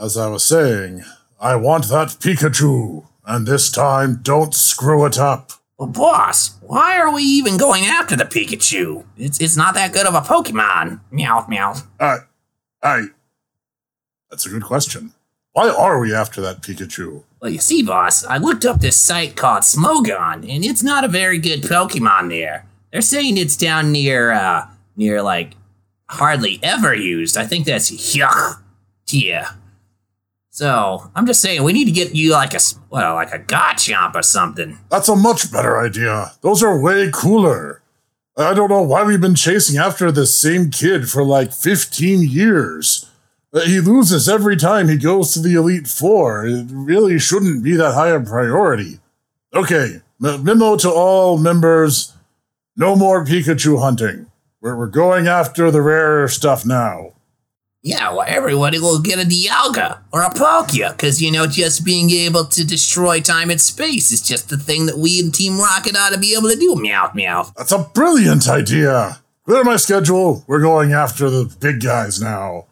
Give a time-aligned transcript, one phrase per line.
[0.00, 1.04] as I was saying,
[1.40, 5.52] I want that Pikachu, and this time don't screw it up.
[5.78, 9.04] Well, boss, why are we even going after the Pikachu?
[9.18, 11.00] It's it's not that good of a Pokemon.
[11.10, 11.74] Meow meow.
[12.00, 12.18] I,
[12.82, 13.06] I.
[14.30, 15.12] That's a good question.
[15.52, 17.24] Why are we after that Pikachu?
[17.40, 21.08] Well, you see, boss, I looked up this site called Smogon, and it's not a
[21.08, 22.66] very good Pokemon there.
[22.90, 24.66] They're saying it's down near, uh,
[24.96, 25.54] near like
[26.08, 27.36] hardly ever used.
[27.36, 28.60] I think that's Hyuk
[29.06, 29.56] Tia.
[30.56, 34.14] So I'm just saying we need to get you like a well, like a Garchomp
[34.14, 34.78] or something.
[34.90, 36.32] That's a much better idea.
[36.40, 37.82] Those are way cooler.
[38.38, 43.04] I don't know why we've been chasing after this same kid for like 15 years.
[43.52, 46.46] Uh, He loses every time he goes to the Elite Four.
[46.46, 49.00] It really shouldn't be that high a priority.
[49.52, 52.14] Okay, memo to all members
[52.78, 54.30] no more Pikachu hunting.
[54.62, 57.12] We're going after the rarer stuff now.
[57.86, 62.10] Yeah, well, everybody will get a Dialga or a Palkia, because, you know, just being
[62.10, 65.96] able to destroy time and space is just the thing that we in Team Rocket
[65.96, 66.74] ought to be able to do.
[66.74, 67.52] Meow, meow.
[67.56, 69.20] That's a brilliant idea.
[69.44, 70.42] Clear my schedule.
[70.48, 72.66] We're going after the big guys now.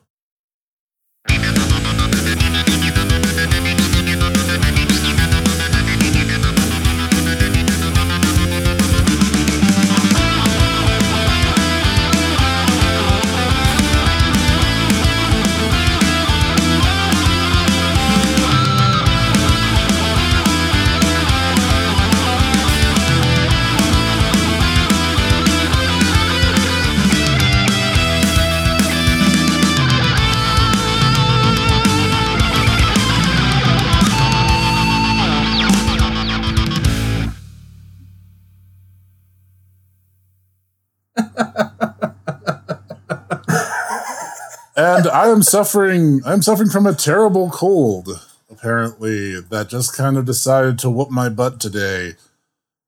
[45.05, 46.23] And I am suffering.
[46.25, 48.09] I'm suffering from a terrible cold.
[48.51, 52.15] Apparently, that just kind of decided to whoop my butt today.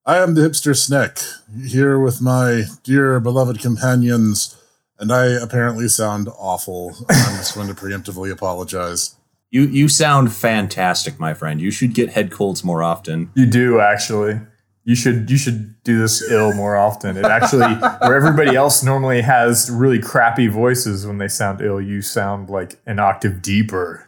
[0.05, 1.19] I am the hipster Sneck
[1.67, 4.57] here with my dear beloved companions,
[4.99, 6.95] and I apparently sound awful.
[7.09, 9.17] I'm just going to preemptively apologize.
[9.51, 11.61] You you sound fantastic, my friend.
[11.61, 13.31] You should get head colds more often.
[13.35, 14.41] You do actually.
[14.87, 17.17] You should you should do this ill more often.
[17.17, 22.03] It actually where everybody else normally has really crappy voices when they sound ill, you
[22.03, 24.07] sound like an octave deeper.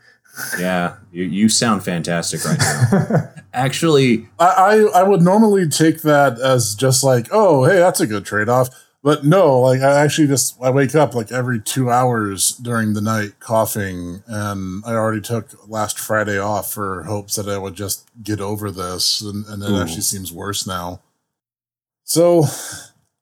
[0.57, 3.29] Yeah, you, you sound fantastic right now.
[3.53, 8.07] Actually, I, I I would normally take that as just like, oh, hey, that's a
[8.07, 8.69] good trade off.
[9.09, 13.01] But no, like I actually just I wake up like every two hours during the
[13.01, 18.07] night coughing, and I already took last Friday off for hopes that I would just
[18.23, 19.81] get over this, and, and it Ooh.
[19.81, 21.01] actually seems worse now.
[22.05, 22.45] So,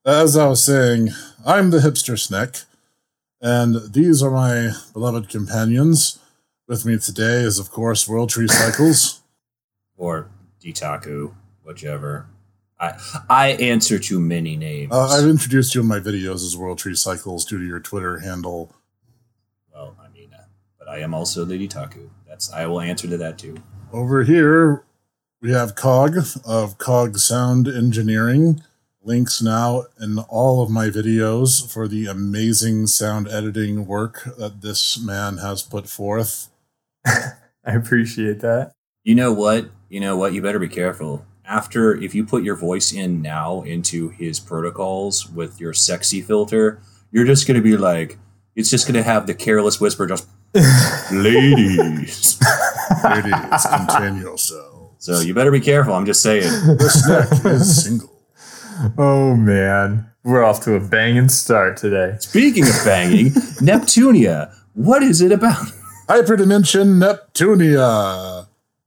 [0.04, 1.10] as I was saying,
[1.46, 2.62] I'm the hipster Sneck,
[3.40, 6.18] and these are my beloved companions.
[6.66, 9.20] With me today is, of course, World Tree Cycles.
[9.96, 10.30] or
[10.60, 11.32] Ditaku,
[11.62, 12.26] whichever.
[12.78, 12.98] I
[13.28, 14.92] I answer to many names.
[14.92, 18.18] Uh, I've introduced you in my videos as World Tree Cycles due to your Twitter
[18.18, 18.74] handle.
[19.72, 20.44] well, I mean, uh,
[20.78, 22.10] but I am also Lady Taku.
[22.28, 23.56] That's I will answer to that too.
[23.92, 24.84] Over here,
[25.40, 28.62] we have Cog of Cog Sound Engineering.
[29.02, 35.00] Links now in all of my videos for the amazing sound editing work that this
[35.00, 36.48] man has put forth.
[37.06, 37.30] I
[37.64, 38.72] appreciate that.
[39.04, 39.70] You know what?
[39.88, 40.32] You know what?
[40.32, 41.24] You better be careful.
[41.48, 46.80] After, if you put your voice in now into his protocols with your sexy filter,
[47.12, 48.18] you're just going to be like,
[48.56, 50.26] it's just going to have the careless whisper, just
[51.12, 52.40] ladies.
[53.04, 54.94] Ladies, contain yourselves.
[54.98, 55.94] So you better be careful.
[55.94, 56.50] I'm just saying.
[56.78, 58.10] This neck is single.
[58.98, 60.10] Oh man.
[60.24, 62.16] We're off to a banging start today.
[62.18, 63.26] Speaking of banging,
[63.62, 65.64] Neptunia, what is it about?
[66.08, 68.35] Hyperdimension Neptunia.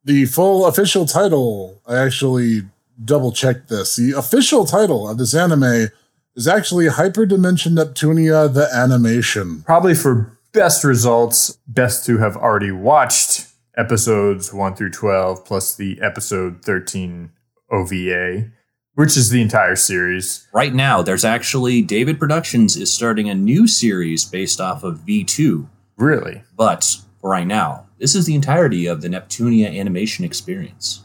[0.10, 1.84] The full official title.
[1.86, 2.64] I actually
[3.06, 3.96] double checked this.
[3.96, 5.90] The official title of this anime
[6.36, 9.62] is actually Hyperdimension Neptunia the animation.
[9.68, 16.02] Probably for best results, best to have already watched episodes 1 through 12 plus the
[16.02, 17.30] episode 13
[17.70, 18.50] OVA,
[18.96, 20.48] which is the entire series.
[20.52, 25.68] Right now, there's actually David Productions is starting a new series based off of V2.
[25.98, 26.42] Really?
[26.58, 31.04] But for right now, this is the entirety of the Neptunia animation experience.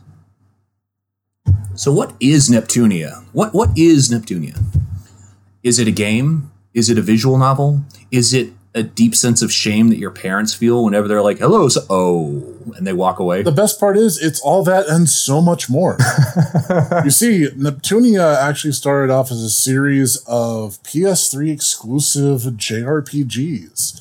[1.75, 3.25] So, what is Neptunia?
[3.33, 4.63] What what is Neptunia?
[5.63, 6.53] Is it a game?
[6.73, 7.85] Is it a visual novel?
[8.11, 11.69] Is it a deep sense of shame that your parents feel whenever they're like, "Hello,
[11.69, 12.45] so- oh,"
[12.77, 13.43] and they walk away?
[13.43, 15.97] The best part is it's all that and so much more.
[17.05, 24.01] you see, Neptunia actually started off as a series of PS3 exclusive JRPGs.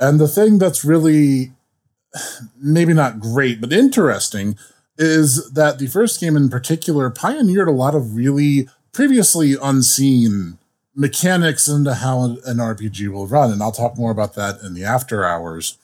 [0.00, 1.52] And the thing that's really
[2.58, 4.56] maybe not great, but interesting
[4.98, 10.58] is that the first game in particular pioneered a lot of really previously unseen
[10.94, 13.50] mechanics into how an RPG will run.
[13.50, 15.78] And I'll talk more about that in the after hours.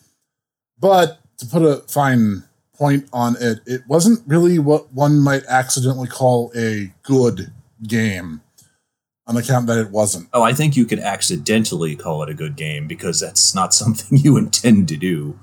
[0.79, 6.09] But to put a fine point on it, it wasn't really what one might accidentally
[6.09, 7.51] call a good
[7.83, 8.43] game
[9.27, 10.29] on account that it wasn't.
[10.33, 14.19] Oh, I think you could accidentally call it a good game because that's not something
[14.19, 15.39] you intend to do.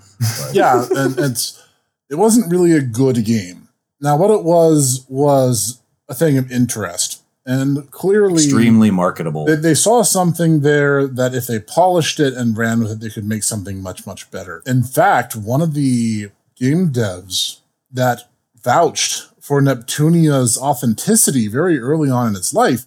[0.53, 1.61] Yeah, and it's
[2.09, 3.69] it wasn't really a good game.
[4.01, 9.45] Now, what it was was a thing of interest, and clearly, extremely marketable.
[9.45, 13.09] they, they saw something there that if they polished it and ran with it, they
[13.09, 14.61] could make something much much better.
[14.65, 17.59] In fact, one of the game devs
[17.91, 18.29] that
[18.61, 22.85] vouched for Neptunia's authenticity very early on in its life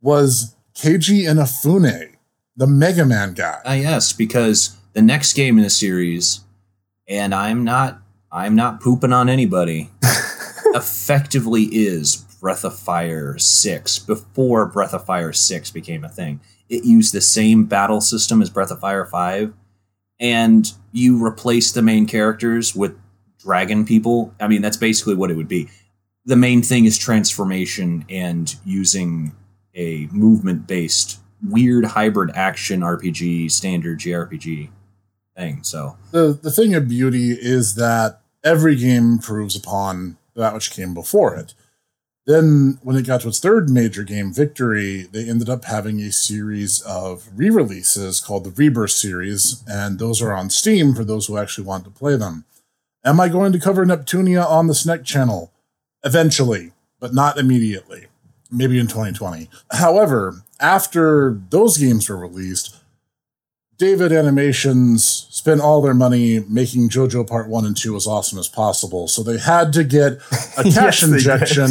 [0.00, 2.16] was Keiji Inafune,
[2.56, 3.60] the Mega Man guy.
[3.64, 6.40] Ah, yes, because the next game in the series,
[7.06, 9.90] and I'm not, I'm not pooping on anybody.
[10.74, 16.40] effectively, is Breath of Fire Six before Breath of Fire Six became a thing.
[16.68, 19.54] It used the same battle system as Breath of Fire Five,
[20.18, 22.98] and you replace the main characters with
[23.38, 24.34] dragon people.
[24.40, 25.68] I mean, that's basically what it would be.
[26.26, 29.34] The main thing is transformation and using
[29.74, 34.70] a movement based weird hybrid action RPG standard JRPG
[35.36, 35.62] thing.
[35.62, 40.94] So the the thing of beauty is that every game improves upon that which came
[40.94, 41.54] before it.
[42.26, 46.10] Then, when it got to its third major game, Victory, they ended up having a
[46.10, 51.26] series of re releases called the Rebirth series, and those are on Steam for those
[51.26, 52.46] who actually want to play them.
[53.04, 55.52] Am I going to cover Neptunia on the SNEC channel?
[56.02, 58.06] Eventually, but not immediately.
[58.50, 59.50] Maybe in 2020.
[59.72, 62.76] However, after those games were released,
[63.76, 68.48] David Animations spent all their money making JoJo Part 1 and 2 as awesome as
[68.48, 69.08] possible.
[69.08, 70.12] So they had to get
[70.56, 71.70] a cash Yes, injection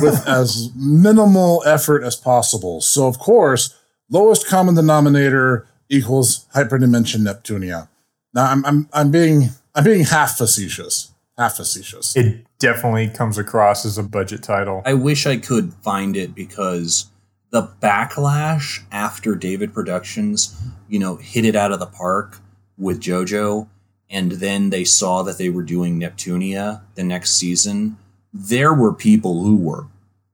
[0.00, 2.80] with as minimal effort as possible.
[2.80, 3.78] So, of course,
[4.08, 7.88] lowest common denominator equals hyperdimension Neptunia.
[8.34, 11.10] Now, I'm, I'm, I'm being I'm being half facetious.
[11.38, 12.14] Half facetious.
[12.16, 14.82] It definitely comes across as a budget title.
[14.84, 17.06] I wish I could find it because
[17.52, 20.58] the backlash after David Productions,
[20.88, 22.38] you know, hit it out of the park
[22.78, 23.68] with JoJo,
[24.10, 27.98] and then they saw that they were doing Neptunia the next season.
[28.32, 29.86] There were people who were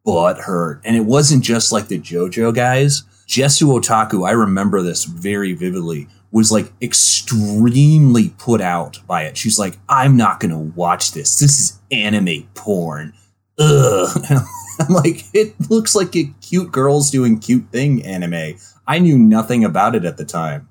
[0.07, 3.03] butthurt, and it wasn't just like the JoJo guys.
[3.27, 9.37] Jesu Otaku, I remember this very vividly, was like extremely put out by it.
[9.37, 11.41] She's like, I'm not gonna watch this.
[11.41, 13.13] This is anime porn.
[13.59, 14.25] Ugh.
[14.89, 18.59] I'm like, it looks like a cute girls doing cute thing anime.
[18.87, 20.69] I knew nothing about it at the time.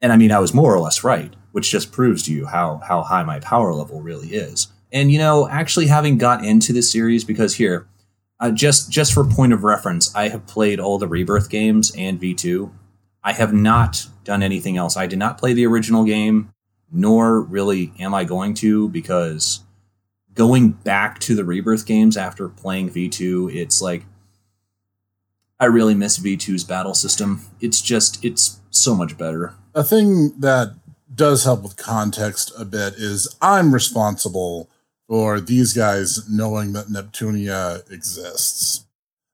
[0.00, 2.80] And I mean, I was more or less right, which just proves to you how,
[2.86, 4.68] how high my power level really is.
[4.92, 7.88] And, you know, actually having got into this series, because here,
[8.40, 12.20] uh, just, just for point of reference, I have played all the Rebirth games and
[12.20, 12.70] V2.
[13.22, 14.96] I have not done anything else.
[14.96, 16.52] I did not play the original game,
[16.90, 19.60] nor really am I going to, because
[20.38, 24.04] going back to the rebirth games after playing v2 it's like
[25.60, 30.74] i really miss v2's battle system it's just it's so much better a thing that
[31.14, 34.70] does help with context a bit is I'm responsible
[35.06, 38.86] for these guys knowing that Neptunia exists.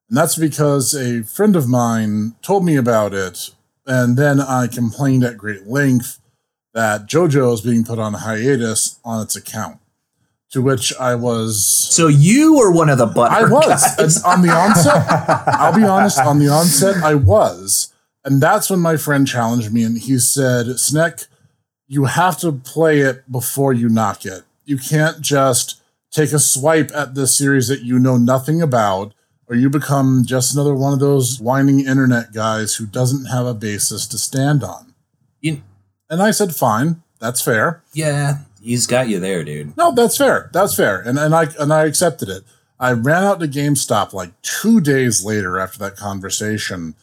[0.09, 3.51] And that's because a friend of mine told me about it,
[3.85, 6.19] and then I complained at great length
[6.73, 9.79] that JoJo is being put on hiatus on its account.
[10.51, 14.51] To which I was so you were one of the butt I was on the
[14.51, 15.05] onset.
[15.47, 16.17] I'll be honest.
[16.19, 17.91] On the onset, I was,
[18.23, 21.21] and that's when my friend challenged me, and he said, "Sneck,
[21.87, 24.43] you have to play it before you knock it.
[24.63, 29.13] You can't just take a swipe at this series that you know nothing about."
[29.47, 33.53] Or you become just another one of those whining internet guys who doesn't have a
[33.53, 34.95] basis to stand on.
[35.39, 35.61] You-
[36.09, 37.83] And I said, fine, that's fair.
[37.93, 40.49] yeah he's got you there dude No, that's fair.
[40.53, 40.99] That's fair.
[40.99, 42.43] And and I and I accepted it.
[42.79, 46.95] I ran out to GameStop like two days later after that conversation,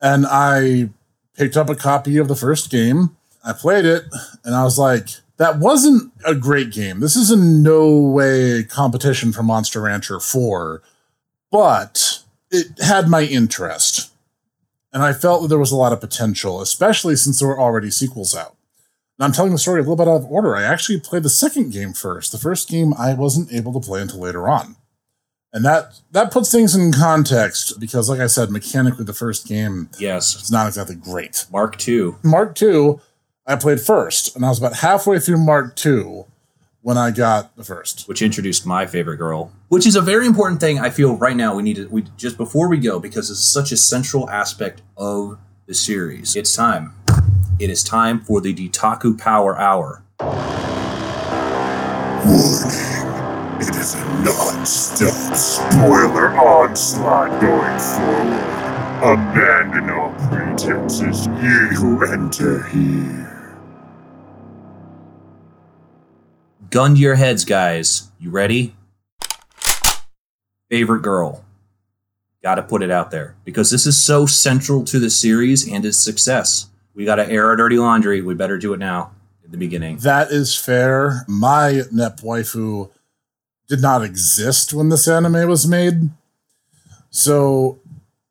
[0.00, 0.90] and I
[1.36, 3.16] picked up a copy of the first game.
[3.44, 4.04] I played it,
[4.44, 7.00] and I was like, that wasn't a great game.
[7.00, 10.82] This is in no way competition for Monster Rancher 4,
[11.50, 14.12] but it had my interest.
[14.92, 17.90] And I felt that there was a lot of potential, especially since there were already
[17.90, 18.56] sequels out.
[19.20, 20.56] And I'm telling the story a little bit out of order.
[20.56, 22.32] I actually played the second game first.
[22.32, 24.76] The first game I wasn't able to play until later on.
[25.52, 29.90] And that that puts things in context because like I said, mechanically the first game
[29.98, 31.44] yes it's not exactly great.
[31.52, 32.96] mark 2 Mark II
[33.46, 36.26] I played first, and I was about halfway through Mark Two
[36.82, 38.06] when I got the first.
[38.06, 40.78] which introduced my favorite girl, which is a very important thing.
[40.78, 43.72] I feel right now we need to we just before we go because it's such
[43.72, 46.36] a central aspect of the series.
[46.36, 46.94] It's time.
[47.60, 50.02] It is time for the Ditaku Power Hour.
[52.24, 52.70] Warning!
[53.60, 58.40] It is a non-stop spoiler onslaught going forward.
[59.04, 63.58] Abandon all pretenses, ye who enter here.
[66.70, 68.10] Gun to your heads, guys.
[68.18, 68.74] You ready?
[70.70, 71.44] Favorite girl.
[72.42, 75.84] Got to put it out there because this is so central to the series and
[75.84, 76.69] its success.
[77.00, 78.20] We got to air our dirty laundry.
[78.20, 79.96] We better do it now at the beginning.
[80.00, 81.24] That is fair.
[81.26, 82.90] My Nep waifu
[83.68, 86.10] did not exist when this anime was made.
[87.08, 87.80] So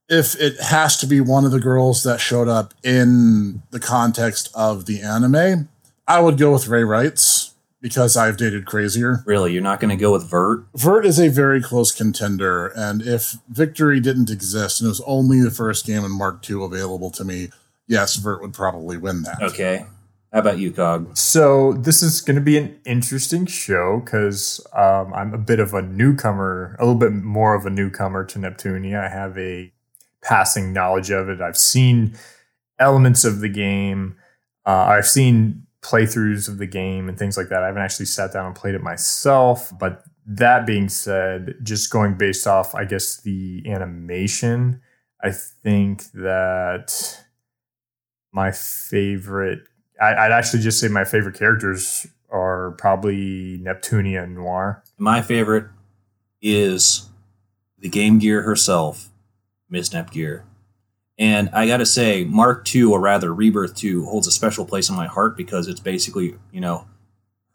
[0.08, 4.52] if it has to be one of the girls that showed up in the context
[4.54, 5.68] of the anime,
[6.08, 9.24] I would go with Rei Ryghts because I've dated crazier.
[9.26, 10.66] Really, you're not going to go with Vert?
[10.76, 15.42] Vert is a very close contender, and if Victory didn't exist and it was only
[15.42, 17.50] the first game in Mark II available to me,
[17.90, 19.42] yes, Vert would probably win that.
[19.42, 19.86] Okay.
[20.32, 21.18] How about you, Cog?
[21.18, 25.74] So this is going to be an interesting show because um, I'm a bit of
[25.74, 29.04] a newcomer, a little bit more of a newcomer to Neptunia.
[29.04, 29.74] I have a
[30.22, 31.42] passing knowledge of it.
[31.42, 32.16] I've seen
[32.78, 34.18] elements of the game.
[34.68, 37.64] Uh, I've seen playthroughs of the game and things like that.
[37.64, 39.72] I haven't actually sat down and played it myself.
[39.80, 44.82] But that being said, just going based off, I guess, the animation,
[45.24, 47.26] I think that
[48.32, 49.64] my favorite
[50.00, 54.84] I, I'd actually just say my favorite characters are probably Neptunia and Noir.
[54.98, 55.66] My favorite
[56.42, 57.10] is
[57.78, 59.10] the Game Gear herself,
[59.70, 60.44] Miss Nepgear.
[61.18, 64.96] And I gotta say, Mark II, or rather Rebirth 2, holds a special place in
[64.96, 66.88] my heart because it's basically, you know,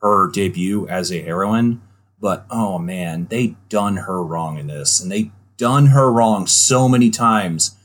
[0.03, 1.81] her debut as a heroine.
[2.21, 5.01] But oh man, they done her wrong in this.
[5.01, 7.77] And they done her wrong so many times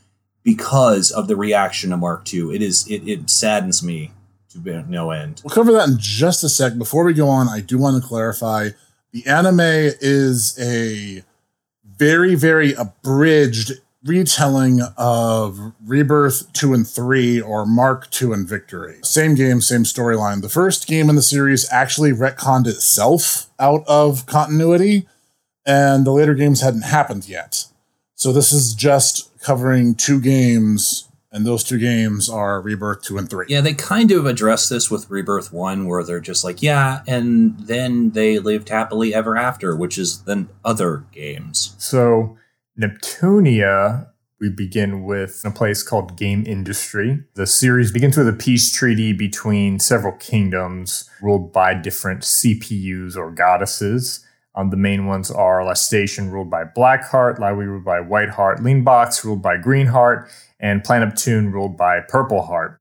[0.42, 2.54] because of the reaction to Mark II.
[2.54, 4.12] It is it, it saddens me
[4.50, 5.42] to no end.
[5.44, 6.76] We'll cover that in just a sec.
[6.76, 8.70] Before we go on, I do want to clarify
[9.12, 11.22] the anime is a
[11.84, 13.72] very, very abridged
[14.04, 18.98] retelling of Rebirth 2 and 3 or Mark 2 and Victory.
[19.02, 20.40] Same game, same storyline.
[20.40, 25.06] The first game in the series actually retconned itself out of continuity,
[25.66, 27.66] and the later games hadn't happened yet.
[28.14, 33.30] So this is just covering two games and those two games are Rebirth 2 and
[33.30, 33.46] 3.
[33.48, 37.58] Yeah, they kind of address this with Rebirth 1, where they're just like, yeah, and
[37.60, 41.76] then they lived happily ever after, which is then other games.
[41.78, 42.36] So,
[42.78, 44.08] Neptunia,
[44.40, 47.22] we begin with a place called Game Industry.
[47.34, 53.30] The series begins with a peace treaty between several kingdoms ruled by different CPUs or
[53.30, 54.26] goddesses.
[54.54, 59.42] Um, the main ones are Lastation, ruled by Blackheart, Lowee, ruled by Whiteheart, Leanbox, ruled
[59.42, 60.28] by Greenheart,
[60.58, 62.76] and Planet Neptune, ruled by Purpleheart.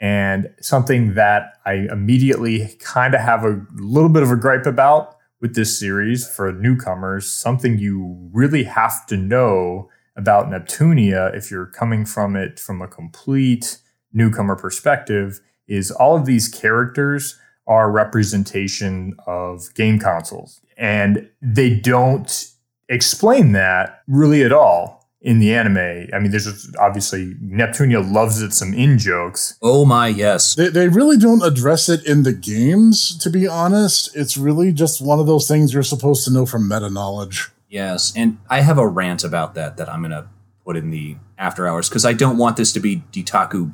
[0.00, 5.16] And something that I immediately kind of have a little bit of a gripe about
[5.40, 11.66] with this series for newcomers, something you really have to know about Neptunia if you're
[11.66, 13.78] coming from it from a complete
[14.12, 22.48] newcomer perspective is all of these characters are representation of game consoles and they don't
[22.88, 26.08] explain that really at all in the anime.
[26.12, 29.56] I mean, there's just obviously Neptunia loves it some in jokes.
[29.62, 30.54] Oh my yes.
[30.54, 34.14] They, they really don't address it in the games, to be honest.
[34.16, 37.50] It's really just one of those things you're supposed to know from meta knowledge.
[37.68, 40.28] Yes, and I have a rant about that that I'm gonna
[40.62, 43.70] put in the after hours because I don't want this to be Ditaku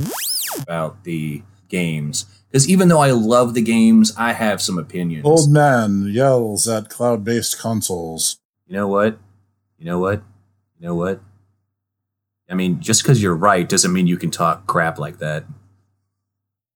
[0.62, 2.26] about the games.
[2.50, 5.24] Because even though I love the games, I have some opinions.
[5.24, 8.38] Old man yells at cloud based consoles.
[8.66, 9.18] You know what?
[9.78, 10.22] You know what?
[10.78, 11.20] You know what?
[12.50, 15.44] I mean, just because you're right doesn't mean you can talk crap like that.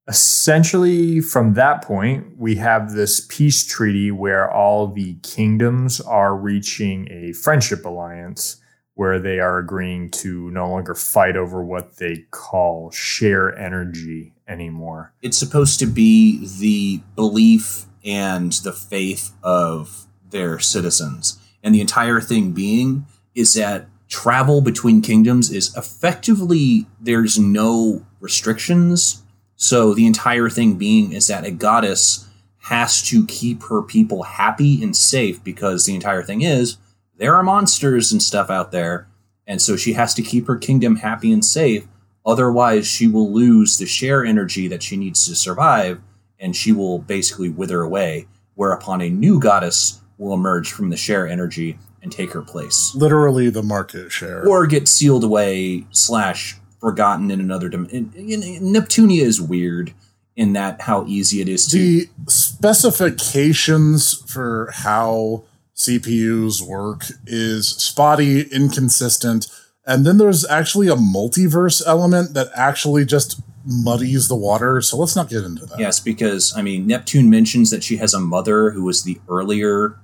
[0.07, 7.09] Essentially, from that point, we have this peace treaty where all the kingdoms are reaching
[7.11, 8.57] a friendship alliance
[8.95, 15.13] where they are agreeing to no longer fight over what they call share energy anymore.
[15.23, 21.39] It's supposed to be the belief and the faith of their citizens.
[21.63, 29.23] And the entire thing being is that travel between kingdoms is effectively there's no restrictions.
[29.57, 32.29] So the entire thing being is that a goddess
[32.65, 36.77] has to keep her people happy and safe because the entire thing is
[37.17, 39.09] there are monsters and stuff out there.
[39.47, 41.87] And so she has to keep her kingdom happy and safe
[42.25, 46.01] Otherwise, she will lose the share energy that she needs to survive,
[46.39, 48.27] and she will basically wither away.
[48.55, 53.49] Whereupon a new goddess will emerge from the share energy and take her place, Literally
[53.51, 54.47] the market share.
[54.47, 58.11] or get sealed away slash forgotten in another dimension.
[58.13, 59.95] Neptunia is weird
[60.37, 61.77] in that how easy it is to.
[61.79, 65.45] the specifications for how
[65.77, 69.47] CPUs work is spotty, inconsistent,
[69.87, 74.81] and then there's actually a multiverse element that actually just muddies the water.
[74.81, 75.79] So let's not get into that.
[75.79, 79.99] Yes, because I mean, Neptune mentions that she has a mother who was the earlier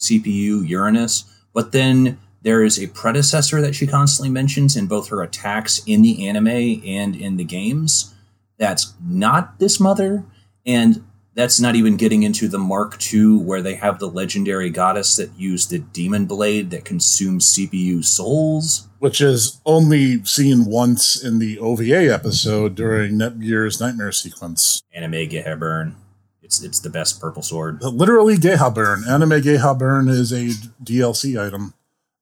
[0.00, 5.22] CPU, Uranus, but then there is a predecessor that she constantly mentions in both her
[5.22, 8.14] attacks in the anime and in the games.
[8.58, 10.24] That's not this mother,
[10.66, 15.16] and that's not even getting into the Mark II, where they have the legendary goddess
[15.16, 18.88] that used the demon blade that consumes CPU souls.
[18.98, 24.82] Which is only seen once in the OVA episode during Nepgear's nightmare sequence.
[24.92, 25.94] Anime Gehaburn.
[26.42, 27.82] It's it's the best purple sword.
[27.82, 29.08] Literally, Gehaburn.
[29.08, 30.50] Anime Gehaburn is a
[30.84, 31.74] DLC item.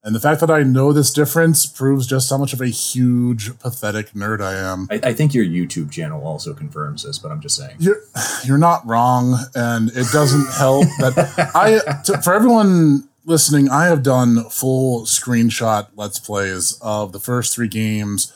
[0.03, 3.59] And the fact that I know this difference proves just how much of a huge,
[3.59, 4.89] pathetic nerd I am.
[4.91, 7.77] I, I think your YouTube channel also confirms this, but I'm just saying.
[7.79, 8.01] You're
[8.45, 14.03] you're not wrong, and it doesn't help that I to, for everyone listening, I have
[14.03, 18.33] done full screenshot let's plays of the first three games,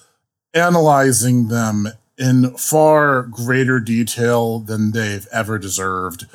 [0.53, 6.27] analyzing them in far greater detail than they've ever deserved.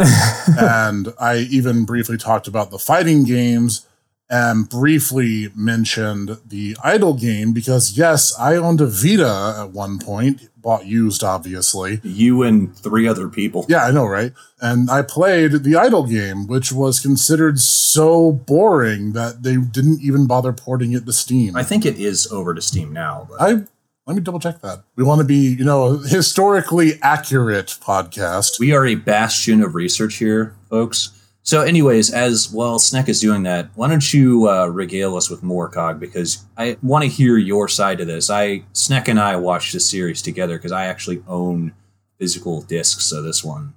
[0.59, 3.85] and I even briefly talked about the fighting games
[4.29, 10.49] and briefly mentioned the idle game because yes, I owned a Vita at one point,
[10.55, 11.99] bought used obviously.
[12.03, 13.65] You and three other people.
[13.67, 14.33] Yeah, I know, right?
[14.61, 20.27] And I played the idle game, which was considered so boring that they didn't even
[20.27, 21.55] bother porting it to Steam.
[21.55, 23.27] I think it is over to Steam now.
[23.29, 23.63] But I
[24.05, 24.83] let me double check that.
[24.95, 28.59] We want to be, you know, a historically accurate podcast.
[28.59, 31.18] we are a bastion of research here, folks.
[31.49, 33.71] So, anyways, as well, Sneck is doing that.
[33.73, 35.99] Why don't you uh, regale us with more, Cog?
[35.99, 38.29] Because I want to hear your side of this.
[38.29, 41.73] I Sneck and I watched this series together because I actually own
[42.19, 43.73] physical discs of this one.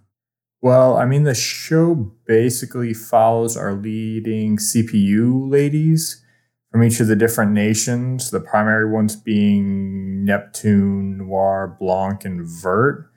[0.60, 1.94] Well, I mean, the show
[2.26, 6.22] basically follows our leading CPU ladies
[6.70, 13.10] from each of the different nations, the primary ones being Neptune, Noir, Blanc, and Vert,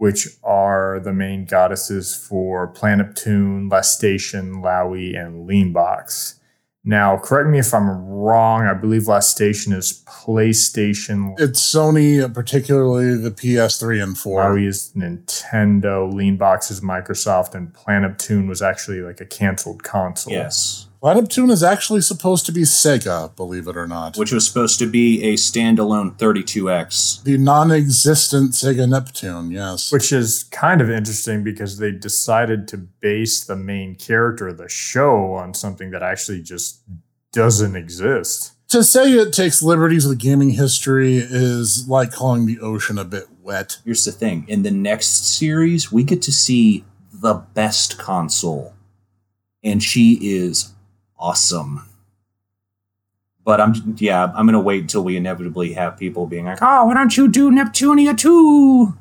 [0.00, 6.38] which are the main goddesses for Planeptune, Lastation, Lowee, and Leanbox.
[6.82, 8.62] Now, correct me if I'm wrong.
[8.66, 11.38] I believe Lastation is PlayStation.
[11.38, 14.42] It's Sony, particularly the PS3 and 4.
[14.42, 16.10] Lowee is Nintendo.
[16.10, 20.32] Leanbox is Microsoft, and Planeptune was actually like a canceled console.
[20.32, 20.88] Yes.
[21.02, 24.18] Planeptune is actually supposed to be Sega, believe it or not.
[24.18, 27.22] Which was supposed to be a standalone 32X.
[27.22, 29.90] the non-existent Sega Neptune, yes.
[29.90, 34.68] Which is kind of interesting because they decided to base the main character of the
[34.68, 36.80] show on something that actually just
[37.32, 38.52] doesn't exist.
[38.68, 43.26] to say it takes liberties with gaming history is like calling the ocean a bit
[43.40, 43.78] wet.
[43.86, 48.74] Here's the thing in the next series, we get to see the best console,
[49.64, 50.74] and she is
[51.20, 51.86] awesome.
[53.44, 56.94] But I'm, yeah, I'm gonna wait until we inevitably have people being like, oh, why
[56.94, 58.94] don't you do Neptunia too?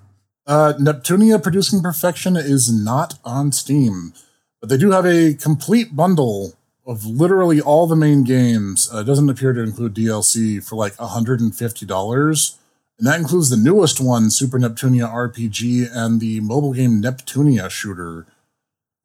[0.45, 4.13] Uh, Neptunia Producing Perfection is not on Steam,
[4.59, 6.53] but they do have a complete bundle
[6.87, 8.89] of literally all the main games.
[8.91, 12.55] Uh, it doesn't appear to include DLC for like $150.
[12.97, 18.25] And that includes the newest one, Super Neptunia RPG, and the mobile game Neptunia Shooter.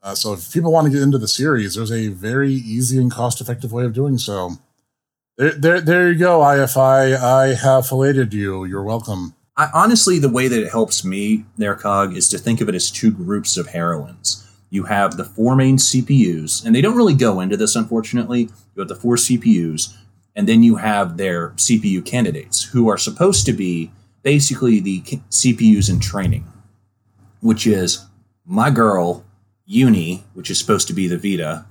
[0.05, 3.11] Uh, so if people want to get into the series, there's a very easy and
[3.11, 4.51] cost-effective way of doing so.
[5.39, 7.17] There, there, there you go, IFI.
[7.17, 8.67] I have filleted you.
[8.67, 9.35] You're welcome.
[9.57, 12.75] I, honestly, the way that it helps me there, Cog, is to think of it
[12.75, 14.47] as two groups of heroines.
[14.69, 18.51] You have the four main CPUs, and they don't really go into this, unfortunately.
[18.75, 19.97] You have the four CPUs,
[20.37, 23.91] and then you have their CPU candidates, who are supposed to be
[24.23, 26.47] basically the CPUs in training,
[27.41, 28.05] which is
[28.45, 29.25] my girl,
[29.67, 31.67] Uni, which is supposed to be the Vita,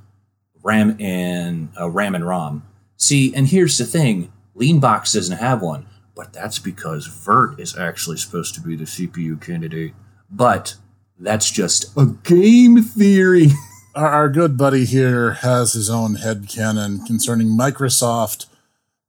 [0.63, 2.63] Ram and uh, Ram and ROM.
[2.97, 8.17] See, and here's the thing: Leanbox doesn't have one, but that's because Vert is actually
[8.17, 9.93] supposed to be the CPU candidate.
[10.29, 10.75] But
[11.19, 13.49] that's just a game theory.
[13.95, 18.47] our, good buddy here has his own head headcanon concerning Microsoft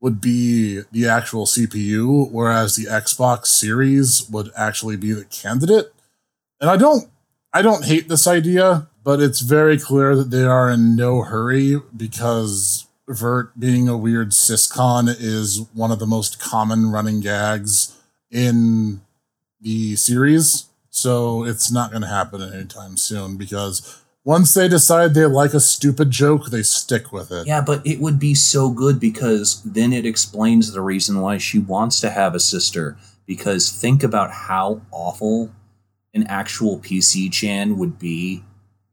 [0.01, 5.95] would be the actual CPU, whereas the Xbox Series would actually be the candidate.
[6.61, 7.09] And I don't
[7.55, 11.77] I don't hate this idea, but it's very clear that they are in no hurry
[11.97, 17.97] because Vert being a weird syscon is one of the most common running gags
[18.29, 19.03] in
[19.61, 25.25] the series, so it's not going to happen anytime soon because once they decide they
[25.27, 27.47] like a stupid joke, they stick with it.
[27.47, 31.61] Yeah, but it would be so good because then it explains the reason why she
[31.61, 32.97] wants to have a sister.
[33.27, 35.51] Because think about how awful
[36.15, 38.45] an actual PC Chan would be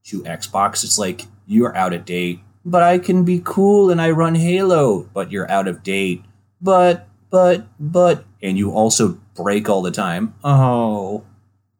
[0.05, 0.83] to Xbox.
[0.83, 5.03] It's like, you're out of date, but I can be cool and I run Halo,
[5.13, 6.23] but you're out of date.
[6.61, 10.33] But, but, but, and you also break all the time.
[10.43, 11.23] Oh,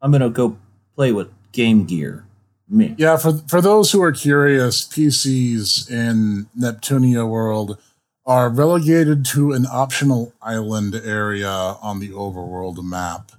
[0.00, 0.58] I'm gonna go
[0.96, 2.24] play with Game Gear.
[2.68, 2.94] Me.
[2.96, 7.78] Yeah, for for those who are curious, PCs in Neptunia world
[8.24, 13.32] are relegated to an optional island area on the overworld map.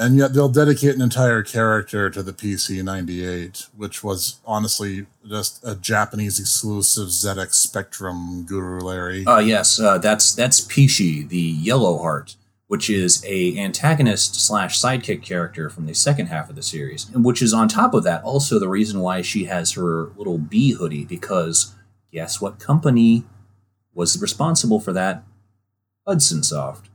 [0.00, 5.60] And yet they'll dedicate an entire character to the PC 98, which was honestly just
[5.62, 9.26] a Japanese exclusive ZX Spectrum Guru Larry.
[9.26, 12.36] Uh, yes, uh, that's that's Peashy, the Yellow Heart,
[12.66, 17.22] which is a antagonist slash sidekick character from the second half of the series, and
[17.22, 20.72] which is on top of that also the reason why she has her little bee
[20.72, 21.74] hoodie because
[22.10, 23.24] guess what company
[23.92, 25.24] was responsible for that?
[26.06, 26.89] Hudson Soft.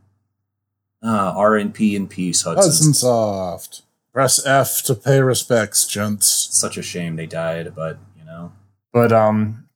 [1.06, 2.64] Uh, RNP in peace, Hudson.
[2.64, 3.84] Hudson Soft.
[4.12, 6.50] Press F to pay respects, gents.
[6.52, 8.54] Such a shame they died, but you know.
[8.92, 9.68] But um,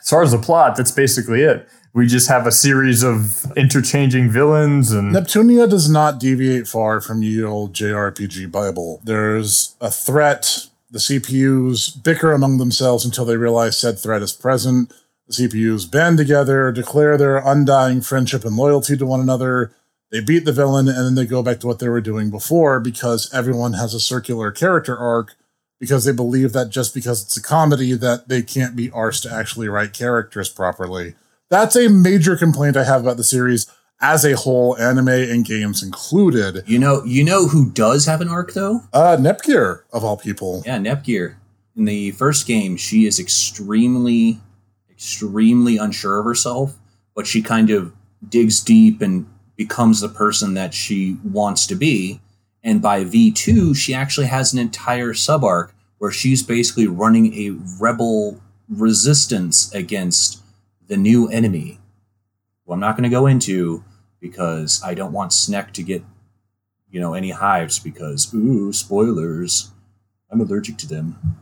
[0.00, 1.68] as far as the plot, that's basically it.
[1.94, 7.22] We just have a series of interchanging villains and Neptunia does not deviate far from
[7.22, 9.00] ye old JRPG Bible.
[9.02, 10.66] There's a threat.
[10.90, 14.92] The CPUs bicker among themselves until they realize said threat is present.
[15.26, 19.72] The CPUs band together, declare their undying friendship and loyalty to one another.
[20.16, 22.80] They beat the villain, and then they go back to what they were doing before
[22.80, 25.34] because everyone has a circular character arc
[25.78, 29.30] because they believe that just because it's a comedy that they can't be arsed to
[29.30, 31.16] actually write characters properly.
[31.50, 35.82] That's a major complaint I have about the series as a whole, anime and games
[35.82, 36.64] included.
[36.66, 38.80] You know, you know who does have an arc though?
[38.94, 40.62] Uh, Nepgear, of all people.
[40.64, 41.34] Yeah, Nepgear.
[41.76, 44.40] In the first game, she is extremely,
[44.90, 46.78] extremely unsure of herself,
[47.14, 47.92] but she kind of
[48.26, 52.20] digs deep and becomes the person that she wants to be.
[52.62, 57.56] And by V2, she actually has an entire sub arc where she's basically running a
[57.80, 60.42] rebel resistance against
[60.86, 61.78] the new enemy.
[62.64, 63.84] Who I'm not going to go into
[64.20, 66.02] because I don't want Sneck to get,
[66.90, 69.70] you know, any hives because, ooh, spoilers.
[70.30, 71.38] I'm allergic to them.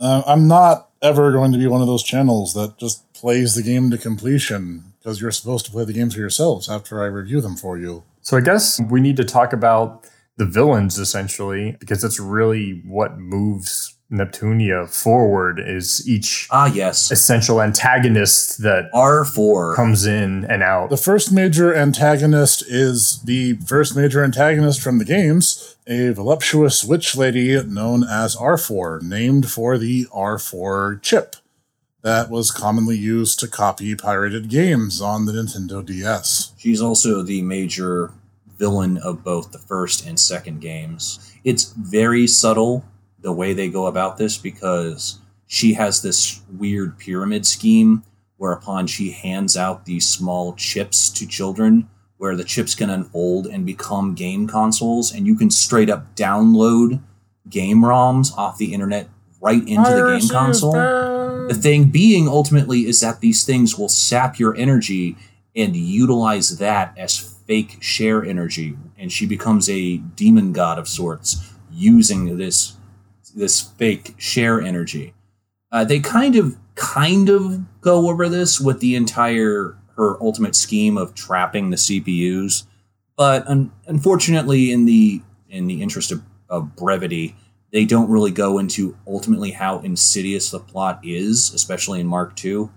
[0.00, 3.62] Uh, I'm not ever going to be one of those channels that just plays the
[3.62, 7.40] game to completion because you're supposed to play the games for yourselves after I review
[7.40, 8.04] them for you.
[8.20, 13.18] So I guess we need to talk about the villains essentially, because that's really what
[13.18, 17.10] moves Neptunia forward is each Ah, yes.
[17.10, 19.74] essential antagonist that R4.
[19.74, 20.90] comes in and out.
[20.90, 27.16] The first major antagonist is the first major antagonist from the games, a voluptuous witch
[27.16, 31.36] lady known as R4, named for the R4 chip
[32.02, 36.52] that was commonly used to copy pirated games on the Nintendo DS.
[36.58, 38.12] She's also the major
[38.58, 41.32] villain of both the first and second games.
[41.44, 42.84] It's very subtle
[43.20, 48.02] the way they go about this because she has this weird pyramid scheme
[48.36, 53.64] whereupon she hands out these small chips to children where the chips can unfold and
[53.66, 57.00] become game consoles and you can straight up download
[57.48, 59.08] game ROMs off the internet
[59.42, 60.72] right into the game console.
[60.72, 65.16] The thing being ultimately is that these things will sap your energy
[65.54, 71.52] and utilize that as fake share energy and she becomes a demon god of sorts
[71.70, 72.76] using this
[73.34, 75.14] this fake share energy.
[75.70, 80.96] Uh, they kind of kind of go over this with the entire her ultimate scheme
[80.96, 82.64] of trapping the CPUs,
[83.16, 87.34] but un- unfortunately, in the in the interest of, of brevity,
[87.72, 92.68] they don't really go into ultimately how insidious the plot is, especially in Mark II.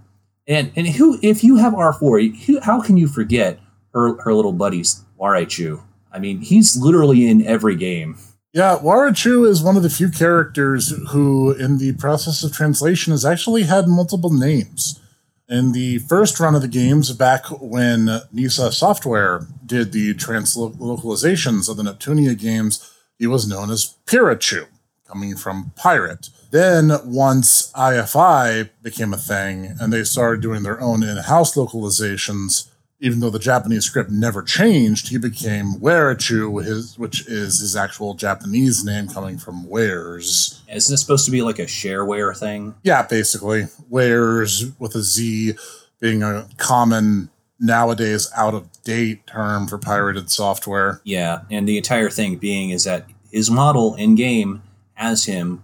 [0.48, 2.22] And and who if you have R four,
[2.64, 3.60] how can you forget
[3.94, 5.84] her her little buddies Warechu?
[6.12, 8.18] I mean, he's literally in every game.
[8.54, 13.26] Yeah, Warechu is one of the few characters who, in the process of translation, has
[13.26, 15.02] actually had multiple names.
[15.50, 21.76] In the first run of the games, back when Nisa Software did the translocalizations of
[21.76, 24.68] the Neptunia games, he was known as Pirachu,
[25.08, 26.30] coming from pirate.
[26.52, 32.70] Then, once IFI became a thing and they started doing their own in house localizations,
[33.00, 38.14] even though the Japanese script never changed, he became Warechu, his, which is his actual
[38.14, 40.62] Japanese name coming from Wares.
[40.70, 42.74] Isn't this supposed to be like a shareware thing?
[42.84, 43.68] Yeah, basically.
[43.90, 45.56] Wares with a Z
[46.00, 51.02] being a common nowadays out of date term for pirated software.
[51.04, 54.62] Yeah, and the entire thing being is that his model in game
[54.96, 55.64] has him,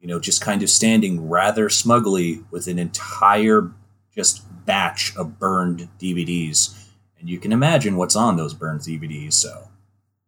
[0.00, 3.70] you know, just kind of standing rather smugly with an entire
[4.14, 6.88] just batch of burned DVDs.
[7.18, 9.68] And you can imagine what's on those burned DVDs, so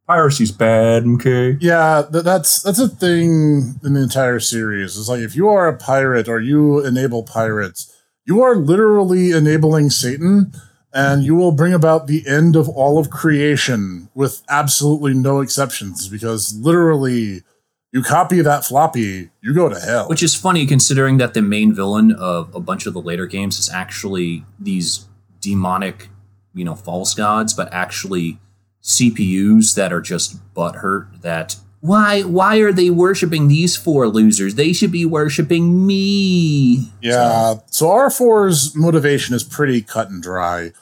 [0.09, 1.57] piracy's bad, okay?
[1.61, 4.99] Yeah, th- that's that's a thing in the entire series.
[4.99, 9.91] It's like if you are a pirate or you enable pirates, you are literally enabling
[9.91, 10.53] Satan,
[10.93, 16.09] and you will bring about the end of all of creation with absolutely no exceptions.
[16.09, 17.43] Because literally,
[17.92, 20.09] you copy that floppy, you go to hell.
[20.09, 23.59] Which is funny considering that the main villain of a bunch of the later games
[23.59, 25.07] is actually these
[25.40, 26.09] demonic,
[26.55, 28.38] you know, false gods, but actually
[28.83, 34.57] CPUs that are just butthurt that why why are they worshiping these four losers?
[34.57, 36.90] They should be worshiping me.
[37.01, 37.55] Yeah.
[37.66, 40.72] So R4's motivation is pretty cut and dry.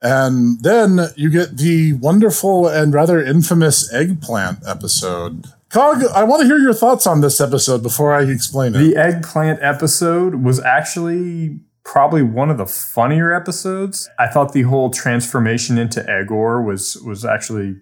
[0.00, 5.46] And then you get the wonderful and rather infamous eggplant episode.
[5.70, 8.78] Cog, I want to hear your thoughts on this episode before I explain it.
[8.78, 14.08] The eggplant episode was actually probably one of the funnier episodes.
[14.18, 17.76] I thought the whole transformation into Egor was was actually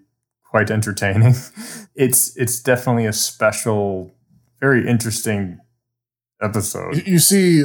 [0.44, 1.34] quite entertaining.
[1.98, 4.14] It's it's definitely a special,
[4.60, 5.58] very interesting
[6.42, 7.06] episode.
[7.06, 7.64] you see,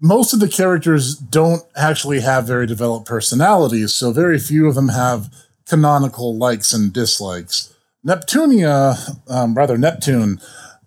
[0.00, 4.90] most of the characters don't actually have very developed personalities, so very few of them
[4.90, 5.34] have
[5.66, 7.71] canonical likes and dislikes.
[8.06, 10.40] Neptunia, um, rather Neptune,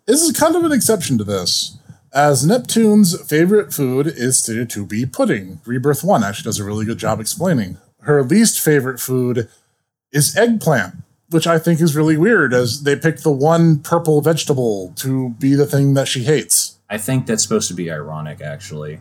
[0.08, 1.78] is kind of an exception to this,
[2.14, 5.62] as Neptune's favorite food is stated to be pudding.
[5.66, 7.78] Rebirth 1 actually does a really good job explaining.
[8.02, 9.50] Her least favorite food
[10.12, 10.96] is eggplant,
[11.30, 15.56] which I think is really weird, as they picked the one purple vegetable to be
[15.56, 16.78] the thing that she hates.
[16.90, 19.00] I think that's supposed to be ironic, actually.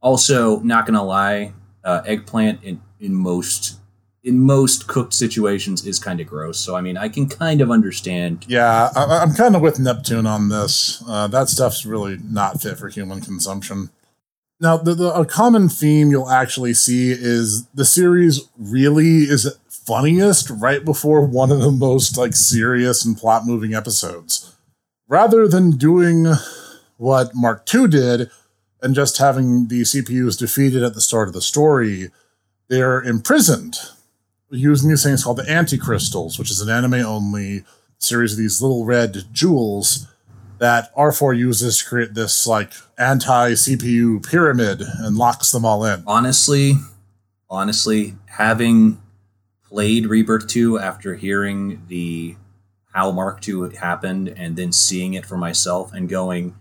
[0.00, 3.78] Also, not gonna lie, uh, eggplant in, in most
[4.24, 6.58] in most cooked situations is kind of gross.
[6.58, 8.44] So I mean, I can kind of understand.
[8.48, 11.02] Yeah, I, I'm kind of with Neptune on this.
[11.06, 13.90] Uh, that stuff's really not fit for human consumption.
[14.60, 20.48] Now, the, the a common theme you'll actually see is the series really is funniest
[20.50, 24.54] right before one of the most like serious and plot moving episodes.
[25.08, 26.26] Rather than doing
[26.96, 28.30] what Mark II did
[28.80, 32.10] and just having the CPUs defeated at the start of the story,
[32.68, 33.76] they're imprisoned
[34.58, 37.64] using these things called the anti-crystals, which is an anime only
[37.98, 40.06] series of these little red jewels
[40.58, 46.04] that R4 uses to create this like anti-CPU pyramid and locks them all in.
[46.06, 46.74] Honestly,
[47.50, 49.00] honestly, having
[49.68, 52.36] played Rebirth 2 after hearing the
[52.92, 56.54] how Mark II happened and then seeing it for myself and going,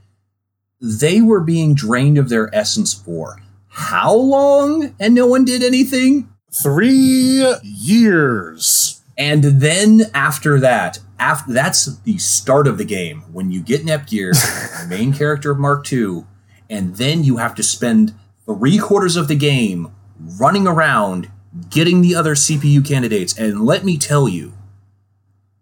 [0.80, 6.30] they were being drained of their essence for how long and no one did anything?
[6.52, 9.02] Three years.
[9.18, 14.34] And then after that, after that's the start of the game when you get Nepgear,
[14.82, 16.26] the main character of Mark II,
[16.70, 18.14] and then you have to spend
[18.46, 19.92] three quarters of the game
[20.40, 21.30] running around
[21.70, 23.38] getting the other CPU candidates.
[23.38, 24.54] And let me tell you,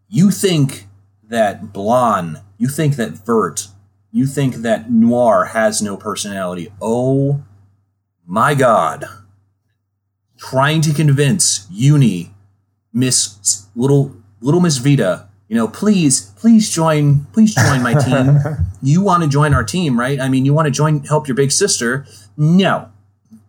[0.07, 0.87] you think
[1.23, 3.67] that Blonde, you think that Vert,
[4.11, 6.71] you think that Noir has no personality.
[6.81, 7.43] Oh
[8.25, 9.05] my god.
[10.39, 12.33] Trying to convince Uni,
[12.93, 18.37] Miss Little Little Miss Vita, you know, please, please join, please join my team.
[18.83, 20.19] you want to join our team, right?
[20.19, 22.05] I mean, you want to join, help your big sister.
[22.37, 22.91] No.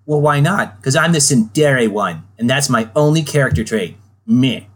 [0.06, 0.78] Well, why not?
[0.78, 3.98] Because I'm the tsundere one, and that's my only character trait.
[4.26, 4.66] Me.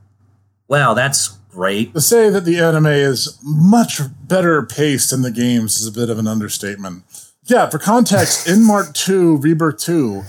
[0.68, 1.94] Well, that's great.
[1.94, 6.10] To say that the anime is much better paced than the games is a bit
[6.10, 7.04] of an understatement.
[7.46, 10.24] Yeah, for context, in Mark 2, Rebirth 2,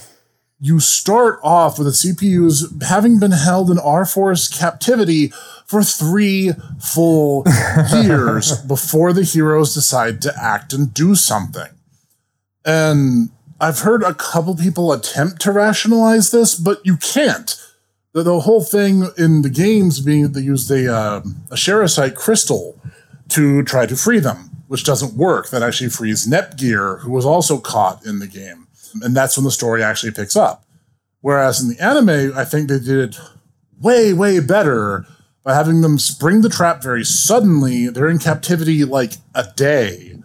[0.66, 5.32] you start off with the CPUs having been held in R4's captivity
[5.68, 7.46] for three full
[7.94, 11.70] years before the heroes decide to act and do something.
[12.66, 13.30] And
[13.62, 17.56] I've heard a couple people attempt to rationalize this, but you can't.
[18.14, 22.82] The, the whole thing in the games being they used a, uh, a Sharicite crystal
[23.30, 25.52] to try to free them, which doesn't work.
[25.52, 28.65] That actually frees Nepgear, who was also caught in the game.
[29.02, 30.64] And that's when the story actually picks up.
[31.22, 33.20] Whereas in the anime, I think they did it
[33.82, 35.06] way, way better
[35.44, 37.88] by having them spring the trap very suddenly.
[37.88, 40.18] They're in captivity like a day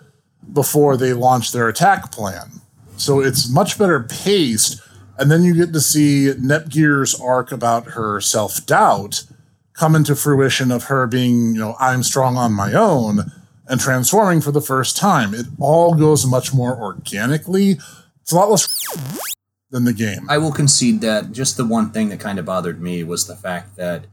[0.52, 2.60] before they launch their attack plan.
[2.96, 4.80] So it's much better paced.
[5.18, 9.24] And then you get to see Nepgear's arc about her self doubt
[9.74, 13.32] come into fruition of her being, you know, I'm strong on my own
[13.66, 15.32] and transforming for the first time.
[15.32, 17.78] It all goes much more organically.
[18.30, 18.68] It's a lot less.
[19.70, 20.30] than the game.
[20.30, 23.34] I will concede that just the one thing that kind of bothered me was the
[23.34, 24.06] fact that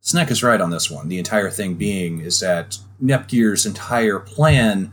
[0.00, 1.06] Sneck is right on this one.
[1.06, 4.90] The entire thing being is that Nepgear's entire plan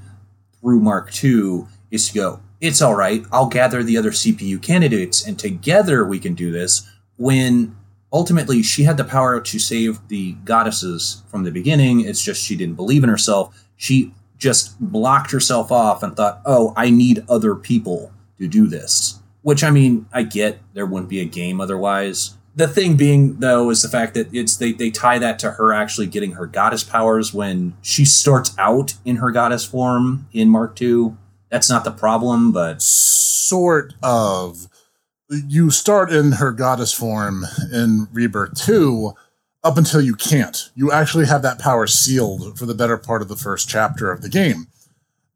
[0.59, 5.25] through Mark II is to go, it's all right, I'll gather the other CPU candidates
[5.25, 6.87] and together we can do this.
[7.17, 7.75] When
[8.13, 12.55] ultimately she had the power to save the goddesses from the beginning, it's just she
[12.55, 13.59] didn't believe in herself.
[13.75, 19.19] She just blocked herself off and thought, oh, I need other people to do this.
[19.41, 22.37] Which I mean, I get there wouldn't be a game otherwise.
[22.55, 25.73] The thing being though is the fact that it's they, they tie that to her
[25.73, 30.79] actually getting her goddess powers when she starts out in her goddess form in Mark
[30.81, 31.13] II.
[31.49, 34.67] That's not the problem, but sort of.
[35.29, 39.13] You start in her goddess form in Rebirth 2
[39.63, 40.69] up until you can't.
[40.75, 44.21] You actually have that power sealed for the better part of the first chapter of
[44.21, 44.67] the game.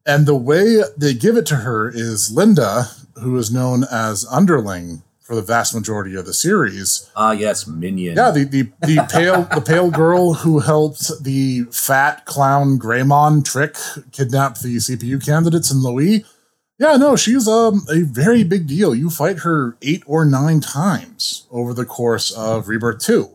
[0.06, 2.90] And the way they give it to her is Linda,
[3.22, 7.10] who is known as Underling for the vast majority of the series.
[7.16, 8.16] ah yes, minion.
[8.16, 13.76] Yeah, the, the, the pale the pale girl who helped the fat clown Greymon trick
[14.12, 16.24] kidnap the CPU candidates in Lowee.
[16.78, 18.94] Yeah, no, she's um, a very big deal.
[18.94, 23.30] You fight her eight or nine times over the course of Rebirth 2,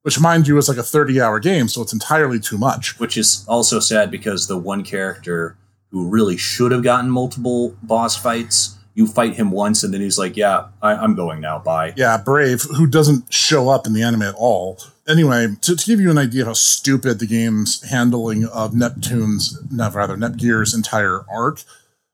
[0.00, 2.98] which, mind you, is like a 30 hour game, so it's entirely too much.
[2.98, 5.58] which is also sad because the one character
[5.90, 10.18] who really should have gotten multiple boss fights, you fight him once and then he's
[10.18, 11.58] like, "Yeah, I, I'm going now.
[11.58, 14.80] Bye." Yeah, Brave, who doesn't show up in the anime at all.
[15.06, 19.56] Anyway, to, to give you an idea of how stupid the game's handling of Neptune's,
[19.70, 21.62] no, rather, Nepgear's entire arc,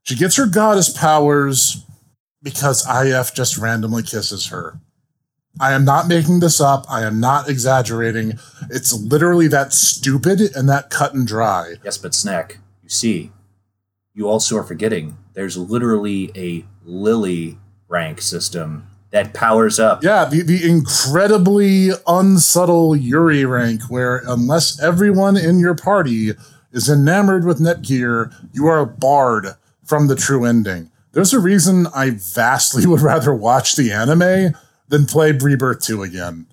[0.03, 1.87] she gets her goddess powers
[2.43, 4.79] because IF just randomly kisses her.
[5.61, 6.85] I am not making this up.
[6.89, 8.39] I am not exaggerating.
[8.71, 11.75] It's literally that stupid and that cut and dry.
[11.85, 13.31] Yes, but Snack, you see,
[14.15, 20.03] you also are forgetting there's literally a Lily rank system that powers up.
[20.03, 26.33] Yeah, the, the incredibly unsubtle Yuri rank, where unless everyone in your party
[26.73, 29.49] is enamored with Nepgear, you are barred
[29.85, 30.91] from the true ending.
[31.13, 34.55] There's a reason I vastly would rather watch the anime
[34.89, 36.47] than play Rebirth 2 again.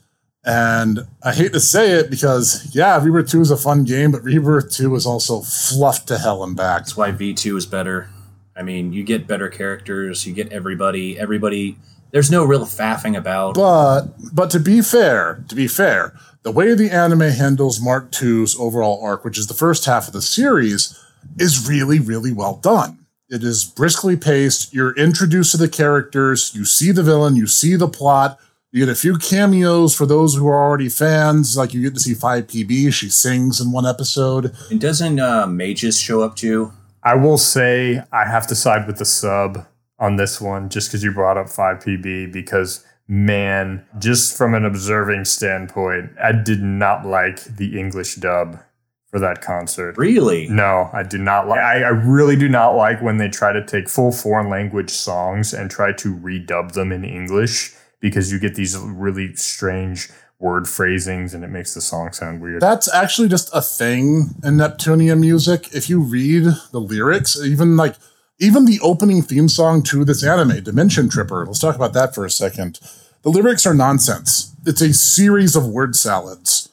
[0.49, 4.23] And I hate to say it because, yeah, Rebirth 2 is a fun game, but
[4.23, 6.79] Rebirth 2 is also fluffed to hell and back.
[6.79, 8.09] That's why V2 is better.
[8.55, 11.77] I mean, you get better characters, you get everybody, everybody.
[12.09, 13.53] There's no real faffing about.
[13.53, 18.59] But but to be fair, to be fair, the way the anime handles Mark II's
[18.59, 20.99] overall arc, which is the first half of the series,
[21.37, 23.05] is really, really well done.
[23.29, 24.73] It is briskly paced.
[24.73, 28.39] You're introduced to the characters, you see the villain, you see the plot,
[28.71, 31.99] you get a few cameos for those who are already fans, like you get to
[31.99, 34.55] see 5PB, she sings in one episode.
[34.69, 36.71] and doesn't uh, Mages show up too?
[37.01, 39.65] I will say I have to side with the sub
[39.97, 45.25] on this one just because you brought up 5PB because man, just from an observing
[45.25, 48.59] standpoint, I did not like the English dub
[49.07, 49.97] for that concert.
[49.97, 50.47] Really?
[50.47, 51.59] No, I do not like.
[51.59, 55.53] I, I really do not like when they try to take full foreign language songs
[55.53, 60.09] and try to redub them in English because you get these really strange
[60.39, 62.61] word phrasings and it makes the song sound weird.
[62.61, 65.73] That's actually just a thing in Neptunia music.
[65.73, 67.95] If you read the lyrics, even like
[68.39, 72.25] even the opening theme song to this anime, Dimension Tripper, let's talk about that for
[72.25, 72.79] a second.
[73.21, 74.55] The lyrics are nonsense.
[74.65, 76.69] It's a series of word salads.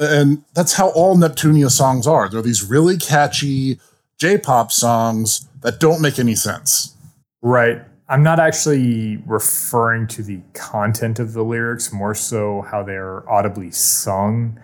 [0.00, 2.28] And that's how all Neptunia songs are.
[2.28, 3.78] They're these really catchy
[4.18, 6.96] J-pop songs that don't make any sense.
[7.42, 7.82] Right.
[8.08, 13.70] I'm not actually referring to the content of the lyrics, more so how they're audibly
[13.70, 14.58] sung.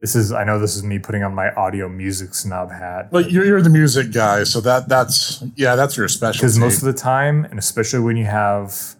[0.00, 3.10] This is I know this is me putting on my audio music snob hat.
[3.10, 6.38] But you're, you're the music guy, so that that's yeah, that's your specialty.
[6.38, 8.96] because most of the time, and especially when you have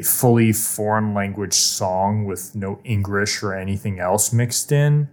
[0.00, 5.08] a fully foreign language song with no English or anything else mixed in,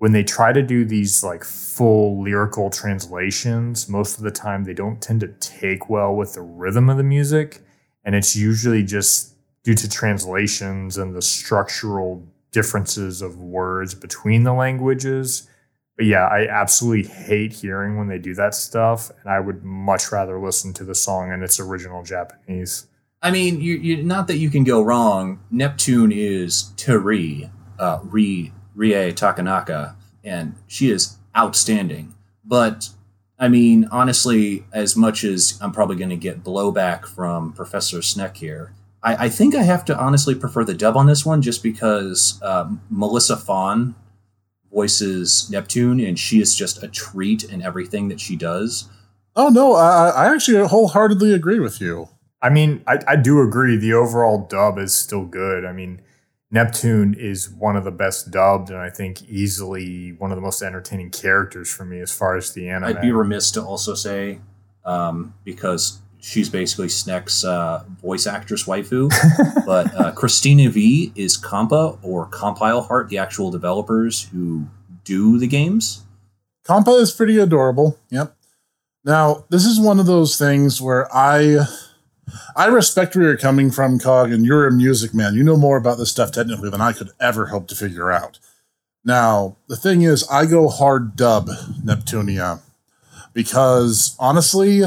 [0.00, 4.72] when they try to do these like full lyrical translations, most of the time they
[4.72, 7.60] don't tend to take well with the rhythm of the music.
[8.02, 14.54] And it's usually just due to translations and the structural differences of words between the
[14.54, 15.46] languages.
[15.98, 20.10] But yeah, I absolutely hate hearing when they do that stuff, and I would much
[20.10, 22.86] rather listen to the song in its original Japanese.
[23.20, 25.40] I mean, you, you not that you can go wrong.
[25.50, 29.94] Neptune is Teri, uh, Rie Rie Takanaka,
[30.24, 32.14] and she is outstanding.
[32.44, 32.90] But
[33.38, 38.36] I mean, honestly, as much as I'm probably going to get blowback from Professor Sneck
[38.36, 41.62] here, I, I think I have to honestly prefer the dub on this one, just
[41.62, 43.94] because um, Melissa Fahn
[44.70, 48.88] voices Neptune, and she is just a treat in everything that she does.
[49.34, 52.08] Oh no, I, I actually wholeheartedly agree with you.
[52.42, 53.76] I mean, I, I do agree.
[53.76, 55.64] The overall dub is still good.
[55.64, 56.00] I mean,
[56.52, 60.62] Neptune is one of the best dubbed, and I think easily one of the most
[60.62, 62.96] entertaining characters for me as far as the anime.
[62.96, 64.40] I'd be remiss to also say,
[64.84, 69.10] um, because she's basically Sneck's uh, voice actress waifu,
[69.66, 74.66] but uh, Cristina Vee is Compa or Compile Heart, the actual developers who
[75.04, 76.04] do the games.
[76.64, 77.98] Compa is pretty adorable.
[78.10, 78.36] Yep.
[79.04, 81.66] Now, this is one of those things where I
[82.56, 85.34] I respect where you're coming from, Cog, and you're a music man.
[85.34, 88.38] You know more about this stuff technically than I could ever hope to figure out.
[89.04, 91.48] Now, the thing is, I go hard dub
[91.82, 92.60] Neptunia
[93.32, 94.82] because honestly,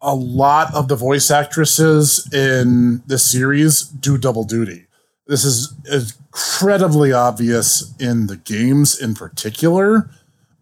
[0.00, 4.86] a lot of the voice actresses in this series do double duty.
[5.26, 10.08] This is incredibly obvious in the games in particular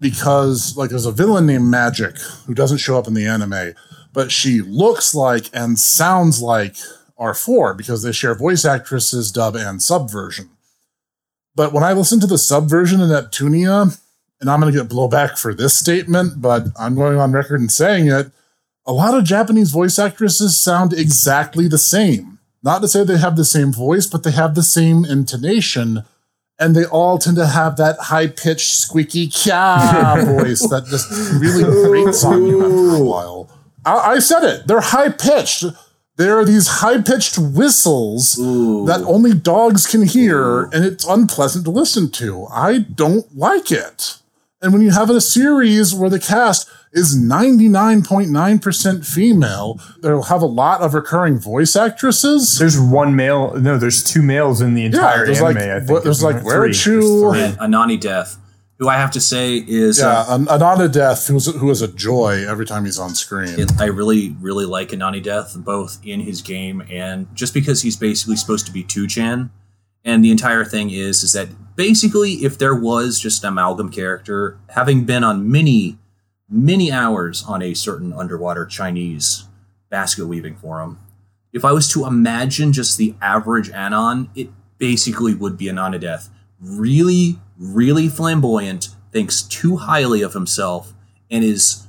[0.00, 3.74] because, like, there's a villain named Magic who doesn't show up in the anime
[4.14, 6.76] but she looks like and sounds like
[7.18, 10.50] R4 because they share voice actresses, dub, and subversion.
[11.56, 14.00] But when I listen to the subversion in Neptunia,
[14.40, 17.70] and I'm going to get blowback for this statement, but I'm going on record and
[17.70, 18.30] saying it,
[18.86, 22.38] a lot of Japanese voice actresses sound exactly the same.
[22.62, 26.04] Not to say they have the same voice, but they have the same intonation.
[26.58, 31.10] And they all tend to have that high pitched, squeaky kya voice that just
[31.40, 33.50] really grates on you after a while.
[33.86, 34.66] I, I said it.
[34.66, 35.64] They're high pitched.
[36.16, 38.86] There are these high pitched whistles Ooh.
[38.86, 42.46] that only dogs can hear, and it's unpleasant to listen to.
[42.52, 44.18] I don't like it.
[44.62, 47.16] And when you have a series where the cast is
[48.08, 52.58] 99.9% female, they'll have a lot of recurring voice actresses.
[52.58, 53.54] There's one male.
[53.58, 55.54] No, there's two males in the entire there's anime.
[55.56, 56.44] like- I think what- there's like there?
[56.44, 56.70] Three.
[56.70, 57.32] Warechu.
[57.34, 58.36] There's Anonydeath,
[58.78, 62.44] who I have to say is Yeah, uh, An- Anonydeath, who's, who is a joy
[62.48, 63.58] every time he's on screen.
[63.58, 68.36] it, I really, really like Anonydeath, both in his game and just because he's basically
[68.36, 69.50] supposed to be Two-Chan.
[70.04, 74.58] And the entire thing is, is that basically, if there was just an amalgam character,
[74.70, 75.98] having been on many,
[76.48, 79.46] many hours on a certain underwater Chinese
[79.88, 80.98] basket weaving forum,
[81.54, 86.28] if I was to imagine just the average Anon, it basically would be Anonydeath.
[86.60, 90.92] Really, really flamboyant, thinks too highly of himself,
[91.30, 91.86] and is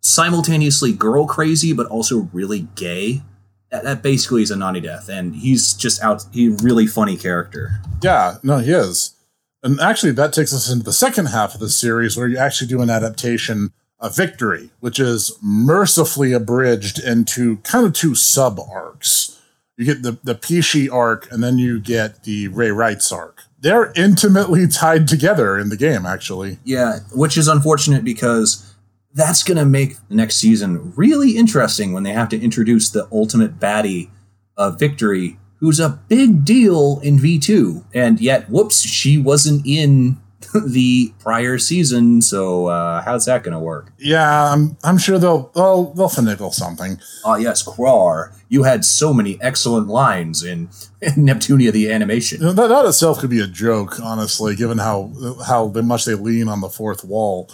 [0.00, 3.22] simultaneously girl crazy but also really gay.
[3.70, 6.24] That, that basically is Anonydeath, and he's just out.
[6.32, 7.82] He really funny character.
[8.02, 9.14] Yeah, no, he is.
[9.62, 12.68] And actually, that takes us into the second half of the series where you actually
[12.68, 19.40] do an adaptation of Victory, which is mercifully abridged into kind of two sub arcs.
[19.76, 23.42] You get the, the Peashy arc, and then you get the Rei Ryghts arc.
[23.60, 26.58] They're intimately tied together in the game, actually.
[26.64, 28.74] Yeah, which is unfortunate because
[29.14, 33.08] that's going to make the next season really interesting when they have to introduce the
[33.10, 34.10] ultimate baddie
[34.56, 37.84] of Victory, who's a big deal in V2.
[37.94, 40.20] And yet, whoops, she wasn't in
[40.66, 43.92] the prior season, so uh, how's that going to work?
[43.98, 46.98] Yeah, I'm, I'm sure they'll, they'll, they'll finagle something.
[47.24, 50.68] Ah, yes, Quar, you had so many excellent lines in,
[51.02, 52.40] in Neptunia the animation.
[52.40, 55.12] You know, that, that itself could be a joke, honestly, given how
[55.46, 57.50] how much they lean on the fourth wall.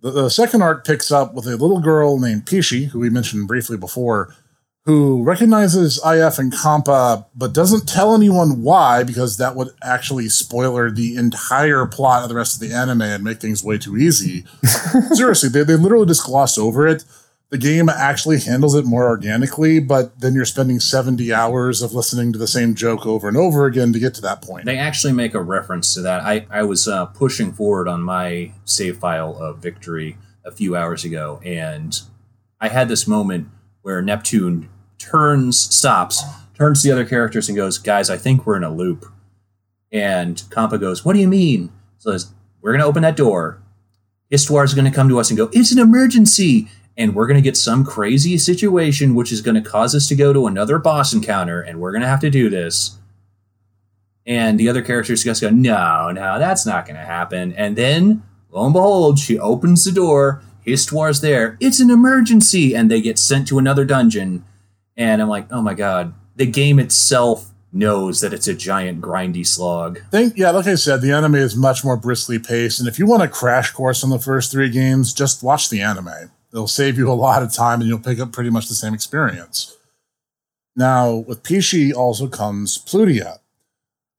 [0.00, 3.48] The, the second arc picks up with a little girl named Peashy, who we mentioned
[3.48, 4.34] briefly before,
[4.84, 10.90] who recognizes IF and Compa, but doesn't tell anyone why, because that would actually spoiler
[10.90, 14.44] the entire plot of the rest of the anime and make things way too easy.
[15.12, 17.04] Seriously, they, they literally just gloss over it.
[17.50, 22.32] The game actually handles it more organically, but then you're spending 70 hours of listening
[22.32, 24.64] to the same joke over and over again to get to that point.
[24.64, 26.22] They actually make a reference to that.
[26.22, 31.04] I, I was uh, pushing forward on my save file of Victory a few hours
[31.04, 32.00] ago, and
[32.58, 33.48] I had this moment
[33.82, 34.70] where Neptune
[35.02, 36.22] turns, stops,
[36.54, 39.06] turns to the other characters and goes, Guys, I think we're in a loop.
[39.90, 41.70] And Compa goes, What do you mean?
[41.98, 43.60] So says, We're going to open that door.
[44.30, 46.68] Histoire's going to come to us and go, It's an emergency.
[46.96, 50.14] And we're going to get some crazy situation which is going to cause us to
[50.14, 52.98] go to another boss encounter, and we're going to have to do this.
[54.26, 57.52] And the other characters just go, no, no, that's not going to happen.
[57.54, 60.42] And then, lo and behold, she opens the door.
[60.60, 61.56] Histoire's there.
[61.60, 62.74] It's an emergency.
[62.74, 64.44] And they get sent to another dungeon.
[64.96, 66.14] And I'm like, oh my God.
[66.36, 69.98] The game itself knows that it's a giant grindy slog.
[70.10, 73.06] think yeah like i said the anime is much more briskly paced and if you
[73.06, 76.98] want a crash course on the first three games just watch the anime it'll save
[76.98, 79.76] you a lot of time and you'll pick up pretty much the same experience
[80.76, 83.38] now with Peashy also comes plutia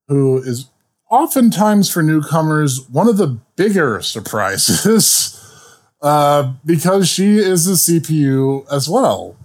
[0.07, 0.69] who is
[1.11, 5.39] oftentimes for newcomers one of the bigger surprises
[6.01, 9.37] uh, because she is a cpu as well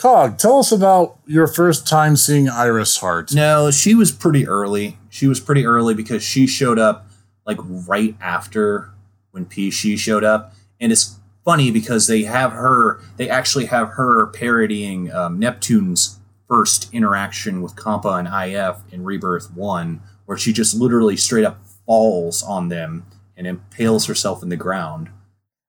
[0.00, 3.34] Cog, tell us about your first time seeing Iris Heart.
[3.34, 4.96] No, she was pretty early.
[5.10, 7.10] She was pretty early because she showed up
[7.44, 8.92] like right after
[9.32, 12.98] when Peashy showed up, and it's funny because they have her.
[13.18, 19.52] They actually have her parodying um, Neptune's first interaction with Compa and IF in Rebirth
[19.52, 23.04] One, where she just literally straight up falls on them
[23.36, 25.10] and impales herself in the ground.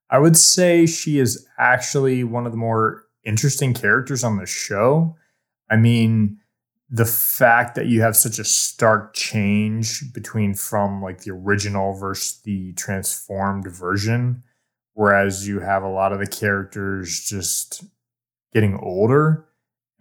[0.10, 5.16] I would say she is actually one of the more interesting characters on the show.
[5.70, 6.40] I mean,
[6.90, 12.42] the fact that you have such a stark change between from like the original versus
[12.42, 14.44] the transformed version,
[14.94, 17.86] whereas you have a lot of the characters just
[18.54, 19.46] getting older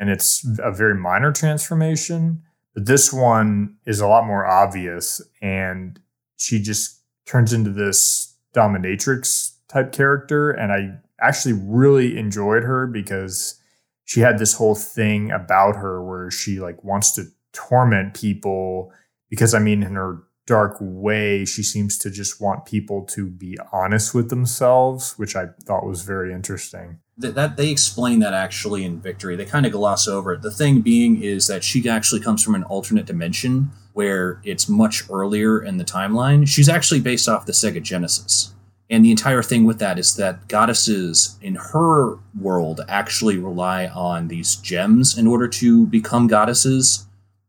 [0.00, 2.42] and it's a very minor transformation.
[2.74, 6.00] But this one is a lot more obvious and
[6.38, 10.50] she just turns into this dominatrix type character.
[10.50, 13.60] And I actually really enjoyed her because
[14.04, 18.92] she had this whole thing about her where she like wants to torment people
[19.28, 23.56] because I mean in her dark way she seems to just want people to be
[23.72, 26.98] honest with themselves, which I thought was very interesting.
[27.18, 29.36] That, that they explain that actually in Victory.
[29.36, 30.42] They kind of gloss over it.
[30.42, 35.04] The thing being is that she actually comes from an alternate dimension where it's much
[35.08, 36.48] earlier in the timeline.
[36.48, 38.52] She's actually based off the Sega Genesis.
[38.90, 44.26] And the entire thing with that is that goddesses in her world actually rely on
[44.26, 47.06] these gems in order to become goddesses,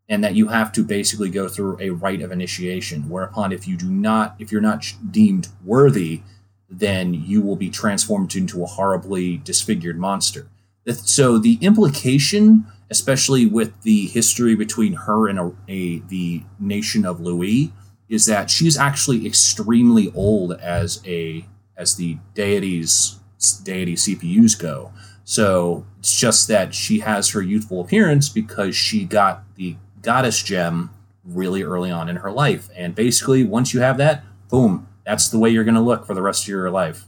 [0.07, 3.09] and that you have to basically go through a rite of initiation.
[3.09, 6.21] Whereupon, if you do not, if you're not deemed worthy,
[6.69, 10.47] then you will be transformed into a horribly disfigured monster.
[10.87, 17.19] So the implication, especially with the history between her and a, a the nation of
[17.19, 17.71] Lowee,
[18.11, 21.45] is that she's actually extremely old as a
[21.77, 23.17] as the deities
[23.63, 24.91] deity CPUs go.
[25.23, 30.91] So it's just that she has her youthful appearance because she got the goddess gem
[31.23, 32.69] really early on in her life.
[32.75, 36.13] And basically, once you have that, boom, that's the way you're going to look for
[36.13, 37.05] the rest of your life.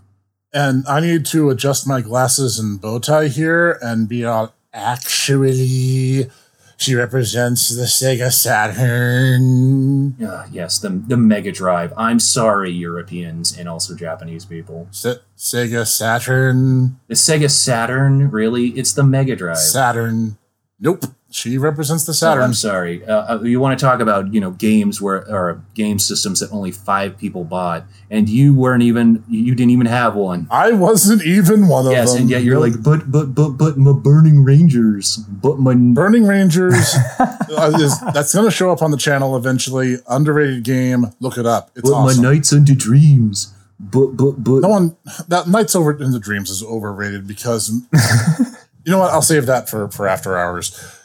[0.53, 6.29] And I need to adjust my glasses and bow tie here and be all actually
[6.77, 10.21] she represents the Sega Saturn.
[10.23, 11.93] Uh, yes, the, the Mega Drive.
[11.97, 14.87] I'm sorry, Europeans and also Japanese people.
[14.91, 16.99] Se- Sega Saturn.
[17.07, 18.67] The Sega Saturn, really?
[18.69, 19.57] It's the Mega Drive.
[19.57, 20.37] Saturn.
[20.79, 21.05] Nope.
[21.33, 22.43] She represents the Oh, Saturn.
[22.43, 23.03] I'm sorry.
[23.03, 26.51] Uh, uh, you want to talk about you know games where or game systems that
[26.51, 30.45] only five people bought, and you weren't even you didn't even have one.
[30.51, 31.93] I wasn't even one of them.
[31.93, 36.25] Yes, and yet you're like, but but but but my Burning Rangers, but my Burning
[36.27, 36.93] Rangers.
[37.19, 39.97] uh, is, that's going to show up on the channel eventually.
[40.07, 41.07] Underrated game.
[41.19, 41.71] Look it up.
[41.75, 42.23] It's but awesome.
[42.23, 46.51] my Nights into Dreams, but but but no one that Nights Over in the Dreams
[46.51, 47.69] is overrated because
[48.85, 49.11] you know what?
[49.11, 50.99] I'll save that for for after hours.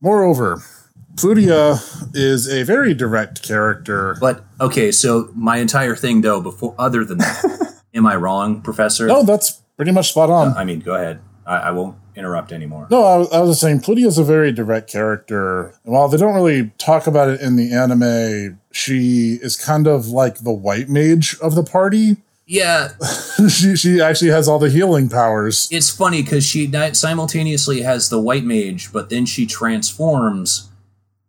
[0.00, 0.62] Moreover,
[1.14, 1.80] Plutia
[2.14, 4.16] is a very direct character.
[4.20, 9.06] But okay, so my entire thing though, before other than that, am I wrong, Professor?
[9.06, 10.56] No, that's pretty much spot on.
[10.56, 11.20] I mean, go ahead.
[11.46, 12.88] I, I won't interrupt anymore.
[12.90, 15.68] No, I, was- I was just saying, Plutia is a very direct character.
[15.84, 20.08] And while they don't really talk about it in the anime, she is kind of
[20.08, 22.16] like the white mage of the party.
[22.46, 22.92] Yeah,
[23.48, 25.68] she she actually has all the healing powers.
[25.72, 30.70] it's funny because she simultaneously has the white mage, but then she transforms.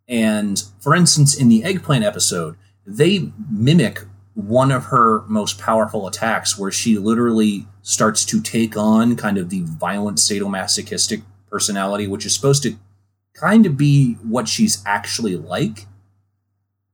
[0.08, 2.56] And for instance, in the eggplant episode,
[2.86, 4.04] they mimic
[4.36, 9.50] one of her most powerful attacks, where she literally starts to take on kind of
[9.50, 12.78] the violent sadomasochistic personality, which is supposed to
[13.34, 15.88] kind of be what she's actually like,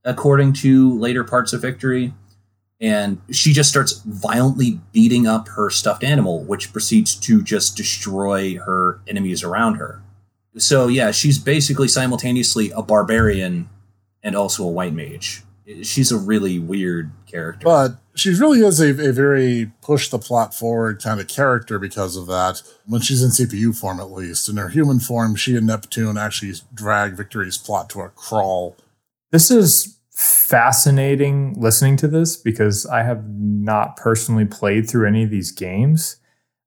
[0.06, 2.14] according to later parts of Victory
[2.84, 8.58] and she just starts violently beating up her stuffed animal, which proceeds to just destroy
[8.58, 10.02] her enemies around her.
[10.58, 13.70] So yeah, she's basically simultaneously a barbarian
[14.22, 15.44] and also a white mage.
[15.84, 17.64] She's a really weird character.
[17.64, 22.18] But she really is a, a very push the plot forward kind of character because
[22.18, 22.62] of that.
[22.86, 24.50] When she's in CPU form, at least.
[24.50, 28.76] In her human form, she and Neptune actually drag Victory's plot to a crawl.
[29.32, 35.30] This is fascinating listening to this because I have not personally played through any of
[35.30, 36.18] these games.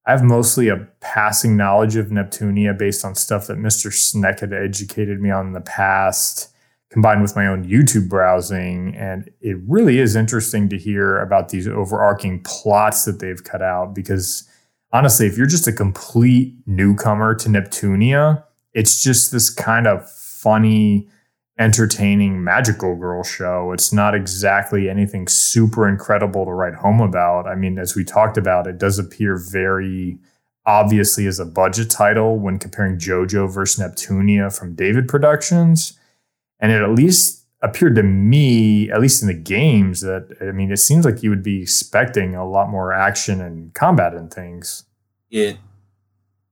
[0.07, 3.93] I have mostly a passing knowledge of Neptunia based on stuff that Mr.
[3.93, 6.53] Sneck had educated me on in the past,
[6.91, 8.95] combined with my own YouTube browsing.
[8.97, 13.95] And it really is interesting to hear about these overarching plots that they've cut out
[13.95, 14.49] because
[14.93, 21.09] honestly, if you're just a complete newcomer to Neptunia, it's just this kind of funny,
[21.59, 23.73] entertaining magical girl show.
[23.73, 27.47] It's not exactly anything super incredible to write home about.
[27.47, 30.19] I mean, as we talked about, it does appear very
[30.67, 35.99] obviously as a budget title when comparing JoJo versus Neptunia from David Productions.
[36.59, 40.71] And it at least appeared to me, at least in the games, that I mean,
[40.71, 44.85] it seems like you would be expecting a lot more action and combat and things.
[45.31, 45.57] It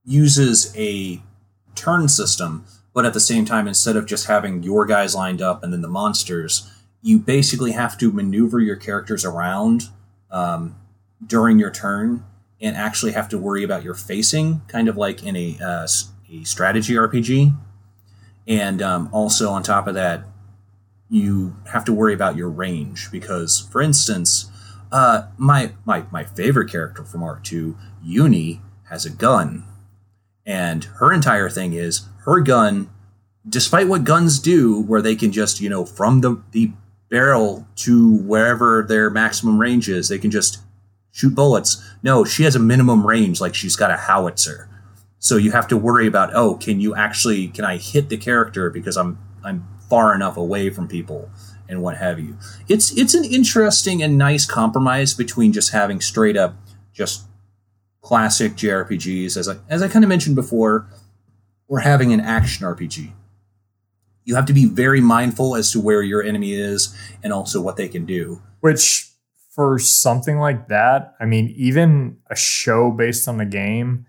[0.03, 1.21] uses a
[1.75, 2.65] turn system,
[2.95, 5.81] but at the same time, instead of just having your guys lined up and then
[5.81, 6.71] the monsters,
[7.01, 9.89] you basically have to maneuver your characters around
[10.31, 10.77] um,
[11.27, 12.23] during your turn
[12.61, 15.85] and actually have to worry about your facing, kind of like in a, uh,
[16.31, 17.53] a strategy RPG.
[18.47, 20.23] And um, also, on top of that,
[21.09, 24.49] you have to worry about your range because, for instance,
[24.89, 29.65] uh, my, my, my favorite character from Arc 2, Uni, has a gun.
[30.45, 32.89] And her entire thing is her gun,
[33.47, 36.71] despite what guns do, where they can just, you know, from the, the
[37.09, 40.59] barrel to wherever their maximum range is, they can just
[41.11, 41.83] shoot bullets.
[42.03, 44.69] No, she has a minimum range, like she's got a howitzer.
[45.19, 48.69] So you have to worry about, oh, can you actually can I hit the character
[48.69, 51.29] because I'm I'm far enough away from people
[51.67, 52.37] and what have you.
[52.67, 56.55] It's it's an interesting and nice compromise between just having straight up
[56.93, 57.25] just
[58.01, 60.87] classic JRPGs, as I as I kind of mentioned before,
[61.67, 63.11] or having an action RPG.
[64.23, 67.77] You have to be very mindful as to where your enemy is and also what
[67.77, 68.41] they can do.
[68.59, 69.11] Which
[69.51, 74.05] for something like that, I mean, even a show based on the game,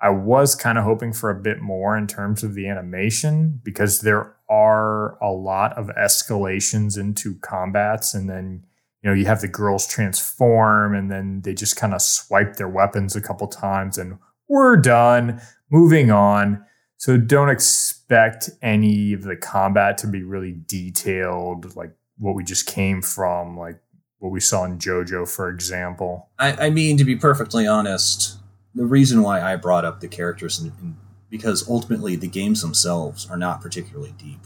[0.00, 4.00] I was kind of hoping for a bit more in terms of the animation because
[4.00, 8.64] there are a lot of escalations into combats and then
[9.02, 12.68] you know you have the girls transform and then they just kind of swipe their
[12.68, 15.40] weapons a couple times and we're done
[15.70, 16.64] moving on
[16.98, 22.66] so don't expect any of the combat to be really detailed like what we just
[22.66, 23.80] came from like
[24.18, 26.28] what we saw in JoJo, for example.
[26.40, 28.36] I, I mean, to be perfectly honest,
[28.74, 30.96] the reason why I brought up the characters in, in,
[31.30, 34.40] because ultimately the games themselves are not particularly deep.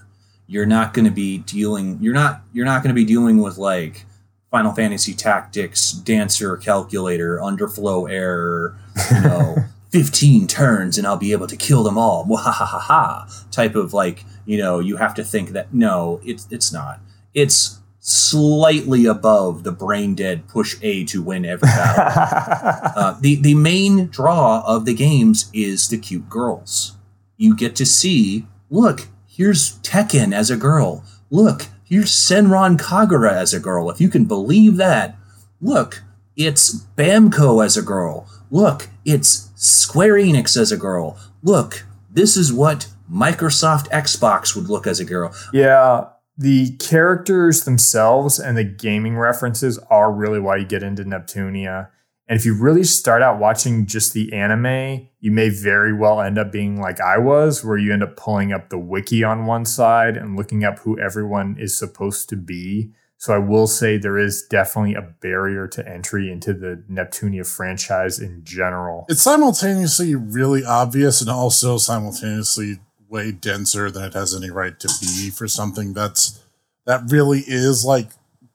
[0.46, 1.98] You're not going to be dealing.
[2.02, 2.42] You're not.
[2.52, 4.04] You're not going to be dealing with like
[4.50, 8.76] Final Fantasy Tactics, Dancer, Calculator, Underflow Error.
[9.10, 9.56] You know.
[9.92, 12.24] 15 turns and I'll be able to kill them all.
[12.36, 17.00] ha type of like, you know, you have to think that no, it's it's not.
[17.34, 22.92] It's slightly above the brain dead push A to win every battle.
[22.96, 26.96] uh, the the main draw of the games is the cute girls.
[27.36, 31.04] You get to see, look, here's Tekken as a girl.
[31.30, 33.90] Look, here's Senran Kagura as a girl.
[33.90, 35.16] If you can believe that.
[35.60, 36.02] Look,
[36.36, 38.26] it's Bamco as a girl.
[38.50, 41.16] Look, it's Square Enix as a girl.
[41.40, 45.32] Look, this is what Microsoft Xbox would look as a girl.
[45.52, 46.06] Yeah,
[46.36, 51.90] the characters themselves and the gaming references are really why you get into Neptunia.
[52.26, 56.38] And if you really start out watching just the anime, you may very well end
[56.38, 59.64] up being like I was, where you end up pulling up the wiki on one
[59.64, 62.90] side and looking up who everyone is supposed to be.
[63.22, 68.18] So I will say there is definitely a barrier to entry into the Neptunia franchise
[68.18, 69.06] in general.
[69.08, 74.88] It's simultaneously really obvious and also simultaneously way denser than it has any right to
[75.00, 76.42] be for something that's
[76.84, 78.08] that really is like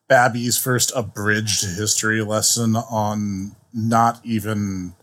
[0.10, 4.96] Babby's first abridged history lesson on not even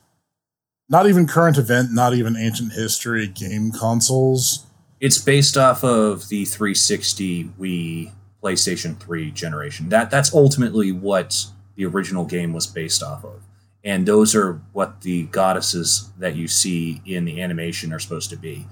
[0.91, 4.67] not even current event, not even ancient history game consoles.
[5.01, 8.13] It's based off of the 360 Wii
[8.45, 9.89] PlayStation 3 generation.
[9.89, 13.43] That that's ultimately what the original game was based off of.
[13.83, 18.37] And those are what the goddesses that you see in the animation are supposed to
[18.37, 18.67] be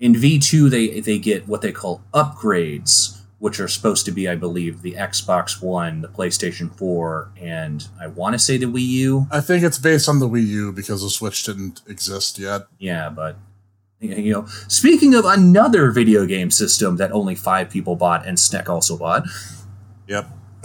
[0.00, 4.34] in V2 they they get what they call upgrades, which are supposed to be, I
[4.36, 9.26] believe, the Xbox One, the PlayStation 4, and I want to say the Wii U.
[9.30, 12.62] I think it's based on the Wii U because the Switch didn't exist yet.
[12.78, 13.36] Yeah, but
[14.00, 18.68] you know, speaking of another video game system that only five people bought and Sneck
[18.68, 19.24] also bought.
[20.06, 20.26] Yep.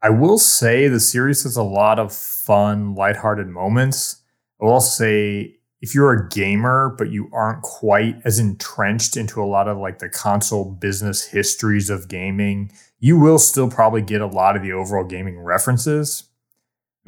[0.00, 4.22] I will say the series has a lot of fun, lighthearted moments.
[4.60, 9.46] I will say if you're a gamer but you aren't quite as entrenched into a
[9.46, 14.26] lot of like the console business histories of gaming, you will still probably get a
[14.26, 16.24] lot of the overall gaming references.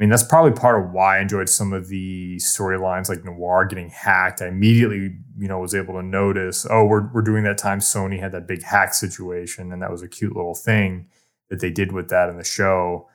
[0.01, 3.65] I mean, that's probably part of why I enjoyed some of the storylines like Noir
[3.65, 4.41] getting hacked.
[4.41, 8.19] I immediately, you know, was able to notice, oh, we're, we're doing that time Sony
[8.19, 9.71] had that big hack situation.
[9.71, 11.07] And that was a cute little thing
[11.51, 13.07] that they did with that in the show.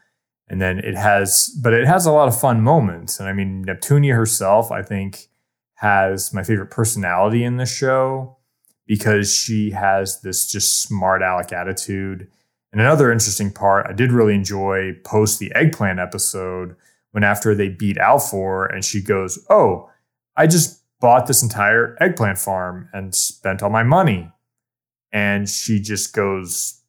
[0.47, 3.19] And then it has, but it has a lot of fun moments.
[3.19, 5.27] And I mean, Neptunia herself, I think,
[5.79, 8.37] has my favorite personality in the show
[8.87, 12.31] because she has this just smart aleck attitude.
[12.73, 16.77] And another interesting part, I did really enjoy post the eggplant episode
[17.13, 19.91] when after they beat R4 and she goes, Oh,
[20.37, 24.31] I just bought this entire eggplant farm and spent all my money.
[25.13, 26.83] And she just goes,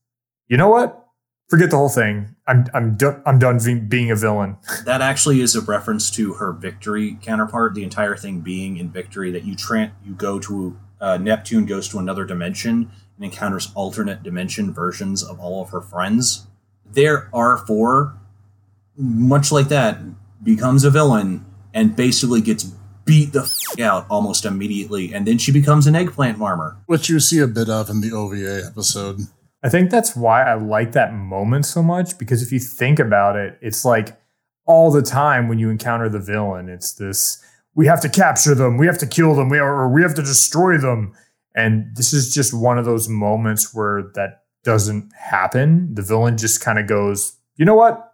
[0.47, 1.05] You know what?
[1.49, 2.35] Forget the whole thing.
[2.45, 3.21] I'm I'm done.
[3.25, 4.57] I'm done being, a villain.
[4.83, 7.73] That actually is a reference to her victory counterpart.
[7.73, 11.87] The entire thing being in victory that you tran you go to uh, Neptune goes
[11.89, 16.47] to another dimension and encounters alternate dimension versions of all of her friends.
[16.85, 18.17] There are four,
[18.95, 19.99] much like that,
[20.43, 22.63] becomes a villain and basically gets
[23.05, 26.77] beat the f- out almost immediately, and then she becomes an eggplant farmer.
[26.85, 29.21] Which you see a bit of in the OVA episode.
[29.63, 33.35] I think that's why I like that moment so much because if you think about
[33.35, 34.19] it, it's like
[34.65, 37.43] all the time when you encounter the villain, it's this
[37.73, 40.21] we have to capture them, we have to kill them, we or we have to
[40.21, 41.13] destroy them.
[41.57, 45.95] And this is just one of those moments where that doesn't happen.
[45.95, 48.13] The villain just kind of goes, you know what?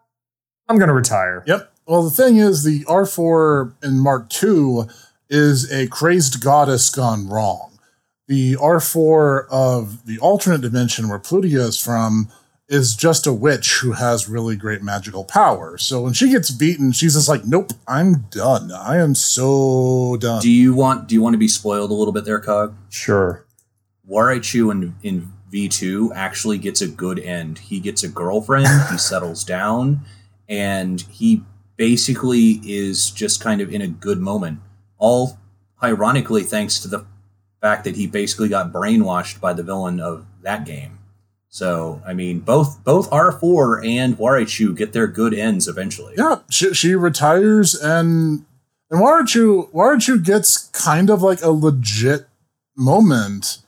[0.70, 1.44] I'm going to retire.
[1.46, 1.70] Yep.
[1.86, 4.84] Well, the thing is, the R4 in Mark II
[5.30, 7.78] is a crazed goddess gone wrong.
[8.30, 12.30] The R4 of the alternate dimension where Plutia is from
[12.74, 15.78] is just a witch who has really great magical power.
[15.78, 18.72] So when she gets beaten, she's just like, "Nope, I'm done.
[18.72, 22.14] I am so done." Do you want do you want to be spoiled a little
[22.14, 22.76] bit there, Cog?
[22.90, 23.46] Sure.
[24.10, 27.60] Warechu in in V two actually gets a good end.
[27.60, 28.68] He gets a girlfriend.
[28.90, 30.02] he settles down,
[30.50, 31.44] and he
[31.78, 34.60] basically is just kind of in a good moment.
[34.98, 35.38] All
[35.82, 37.06] ironically, thanks to the
[37.62, 41.00] fact that he basically got brainwashed by the villain of that game.
[41.54, 46.16] So I mean, both both R four and Warechu get their good ends eventually.
[46.18, 48.44] yeah, she, she retires and
[48.90, 52.26] and Warechu Warechu gets kind of like a legit
[52.76, 53.60] moment.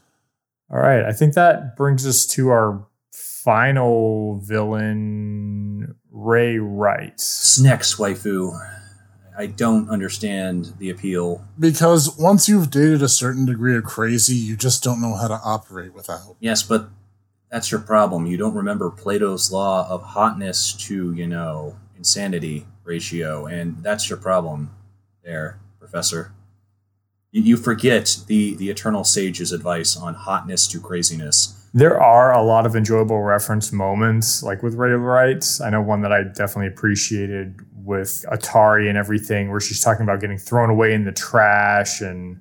[0.71, 1.05] All right.
[1.05, 7.17] I think that brings us to our final villain, Rei Ryght.
[7.17, 8.51] Snex waifu.
[9.37, 11.45] I don't understand the appeal.
[11.59, 15.39] because once you've dated a certain degree of crazy, you just don't know how to
[15.45, 16.35] operate without.
[16.39, 16.89] Yes, but
[17.51, 18.25] that's your problem.
[18.25, 24.17] You don't remember Plato's law of hotness to, you know, insanity ratio, and that's your
[24.17, 24.71] problem
[25.23, 26.31] there, Professor.
[27.31, 31.67] You, you forget the, the eternal sage's advice on hotness to craziness.
[31.73, 35.59] There are a lot of enjoyable reference moments, like with Rei Ryght.
[35.61, 40.21] I know one that I definitely appreciated with Atari and everything, where she's talking about
[40.21, 42.01] getting thrown away in the trash.
[42.01, 42.39] And,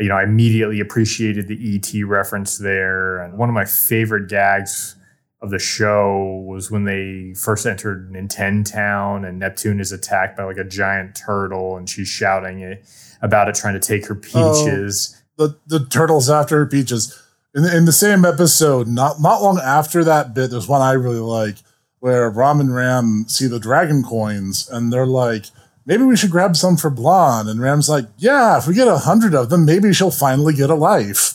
[0.00, 3.18] you know, I immediately appreciated the ET reference there.
[3.20, 4.96] And one of my favorite gags
[5.42, 10.44] of the show was when they first entered Nintendo Town and Neptune is attacked by
[10.44, 12.84] like a giant turtle and she's shouting it,
[13.22, 14.64] about it, trying to take her Oh.
[14.64, 15.16] peaches.
[15.38, 17.18] The the turtles after her peaches.
[17.54, 20.92] In the, in the same episode, not not long after that bit, there's one I
[20.92, 21.56] really like
[22.00, 25.46] where Ram and Ram see the dragon coins and they're like,
[25.86, 27.48] maybe we should grab some for Blanc.
[27.48, 30.70] And Ram's like, yeah, if we get a hundred of them, maybe she'll finally get
[30.70, 31.34] a life.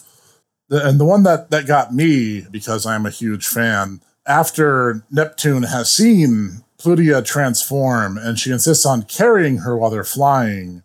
[0.70, 5.92] And the one that, that got me, because I'm a huge fan, after Neptune has
[5.92, 10.84] seen Plutia transform and she insists on carrying her while they're flying,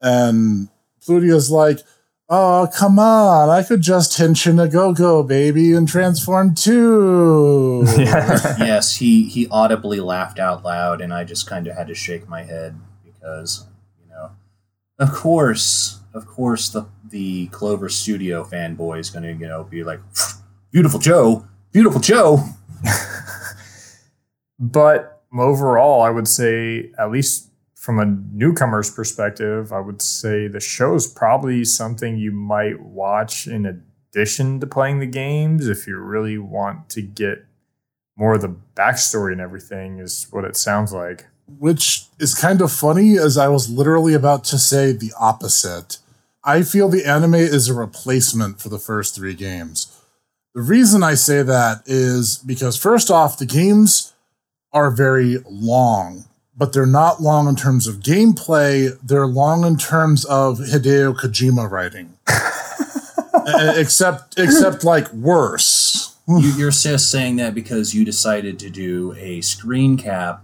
[0.00, 0.68] and
[1.00, 1.80] Plutia's like,
[2.30, 3.50] Oh, come on.
[3.50, 7.84] I could just henshin a go go, baby, and transform too.
[7.98, 12.26] yes, he, he audibly laughed out loud, and I just kind of had to shake
[12.26, 12.80] my head
[13.24, 13.66] because,
[14.02, 14.32] you know,
[14.98, 19.82] of course, of course, the, the Clover Studio fanboy is going to, you know, be
[19.82, 20.00] like,
[20.72, 22.44] Viewtiful Joe, Viewtiful Joe.
[24.58, 30.60] But overall, I would say, at least from a newcomer's perspective, I would say the
[30.60, 35.96] show is probably something you might watch in addition to playing the games if you
[35.96, 37.44] really want to get
[38.16, 41.26] more of the backstory and everything, is what it sounds like.
[41.46, 45.98] Which is kind of funny, as I was literally about to say the opposite.
[46.42, 49.90] I feel the anime is a replacement for the first three games.
[50.54, 54.12] The reason I say that is because, first off, the games
[54.72, 56.26] are very long,
[56.56, 58.96] but they're not long in terms of gameplay.
[59.02, 62.14] They're long in terms of Hideo Kojima writing.
[63.76, 66.16] Except, except like worse.
[66.26, 70.42] you're just saying that because you decided to do a screen cap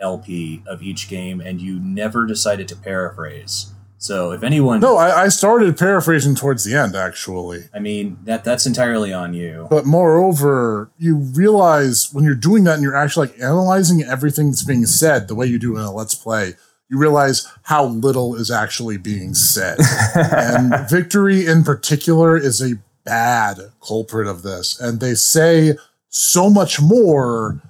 [0.00, 3.72] LP of each game and you never decided to paraphrase.
[3.98, 7.64] So if anyone, No, I, I started paraphrasing towards the end, actually.
[7.74, 9.66] I mean that that's entirely on you.
[9.70, 14.64] But moreover, you realize when you're doing that and you're actually like analyzing everything that's
[14.64, 16.54] being said the way you do in a Let's Play,
[16.88, 19.78] you realize how little is actually being said.
[20.14, 24.78] and Victory in particular is a bad culprit of this.
[24.78, 25.74] And they say
[26.08, 27.60] so much more,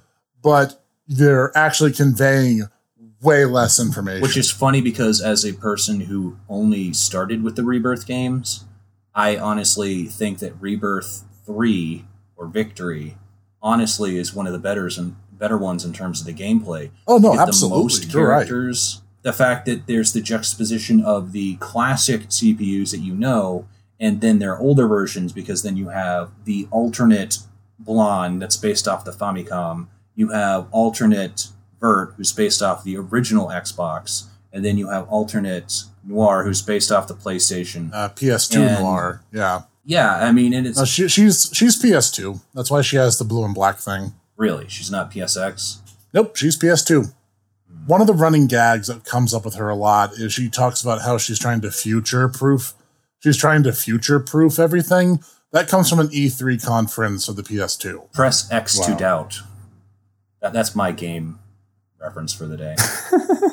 [0.43, 2.63] but they're actually conveying
[3.21, 4.21] way less information.
[4.21, 8.65] Which is funny because as a person who only started with the Rebirth games,
[9.15, 12.05] I honestly think that Rebirth 3
[12.35, 13.17] or Victory
[13.61, 16.91] honestly is one of the better and better ones in terms of the gameplay.
[17.07, 17.77] oh no, absolutely.
[17.77, 18.47] the most You're right.
[18.47, 19.01] characters.
[19.23, 23.67] The fact that there's the juxtaposition of the classic CPUs that you know,
[23.99, 27.39] and then their older versions, because then you have the alternate
[27.79, 29.87] Blanc that's based off the Famicom.
[30.17, 31.47] You have alternate
[31.79, 36.91] Vert, who's based off the original Xbox, and then you have alternate Noir, who's based
[36.91, 37.91] off the PlayStation.
[37.93, 39.21] Uh, PS2 And- Noir.
[39.31, 39.61] Yeah.
[39.85, 42.41] Yeah, I mean, and it's No, she, she's she's PS2.
[42.53, 44.13] That's why she has the blue and black thing.
[44.35, 45.77] really she's not PSX.
[46.13, 47.13] Nope, she's PS2.
[47.85, 50.81] One of the running gags that comes up with her a lot is she talks
[50.81, 52.73] about how she's trying to future proof.
[53.19, 55.23] She's trying to future proof everything.
[55.53, 58.11] That comes from an E3 conference of the PS2.
[58.11, 59.39] Press X to doubt.
[60.47, 61.39] That, that's my game
[61.99, 62.75] reference for the day.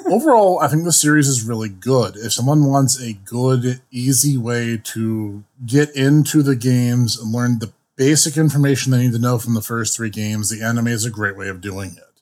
[0.12, 2.14] Overall, I think the series is really good.
[2.16, 7.72] If someone wants a good, easy way to get into the games and learn the
[7.96, 11.10] basic information they need to know from the first three games, the anime is a
[11.10, 12.20] great way of doing it.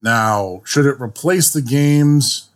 [0.00, 2.50] Now, should it replace the games?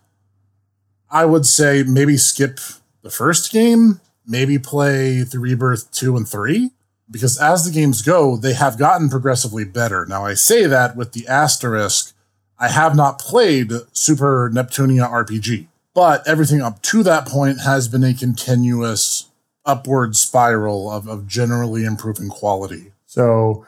[1.11, 2.61] I would say maybe skip
[3.03, 6.71] the first game, maybe play the Rebirth 2 and 3,
[7.11, 10.07] because as the games go, they have gotten progressively better.
[10.07, 12.15] Now, I say that with the asterisk
[12.63, 18.05] I have not played Super Neptunia RPG, but everything up to that point has been
[18.05, 19.31] a continuous
[19.65, 22.93] upward spiral of, of generally improving quality.
[23.07, 23.67] So,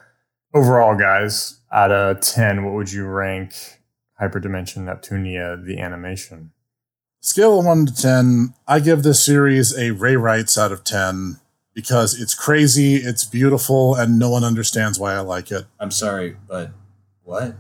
[0.53, 3.55] overall, guys, out of 10, what would you rank
[4.21, 6.53] Hyperdimension Neptunia, the animation?
[7.21, 11.41] Scale of 1 to 10, I give this series a Rei Ryghts out of 10
[11.75, 15.67] because it's crazy, it's beautiful, and no one understands why I like it.
[15.81, 16.71] I'm sorry, but
[17.25, 17.57] what?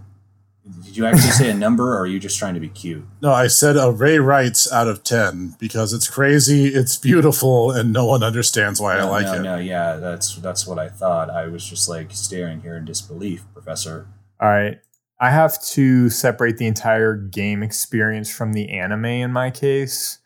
[0.84, 3.04] Did you actually say a number, or are you just trying to be cute?
[3.20, 7.92] No, I said a Rei Ryghts out of 10 because it's crazy, it's beautiful, and
[7.92, 9.42] no one understands why I like no, it.
[9.42, 11.30] no, yeah, that's that's what I thought.
[11.30, 14.06] I was just like staring here in disbelief, Professor.
[14.40, 14.78] All right.
[15.18, 20.18] I have to separate the entire game experience from the anime in my case.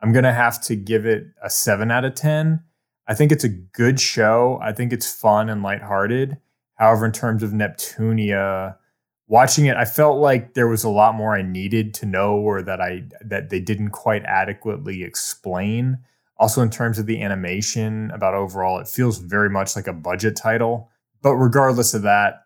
[0.00, 2.62] I'm going to have to give it a 7 out of 10.
[3.06, 4.58] I think it's a good show.
[4.62, 6.38] I think it's fun and lighthearted.
[6.76, 8.76] However, in terms of Neptunia,
[9.26, 12.62] watching it, I felt like there was a lot more I needed to know or
[12.62, 15.98] that I that they didn't quite adequately explain.
[16.36, 20.34] Also, in terms of the animation, about overall, it feels very much like a budget
[20.34, 20.90] title.
[21.22, 22.44] But regardless of that,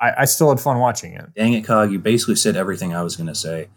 [0.00, 1.34] I, I still had fun watching it.
[1.34, 3.68] Dang it, Cog, you basically said everything I was going to say.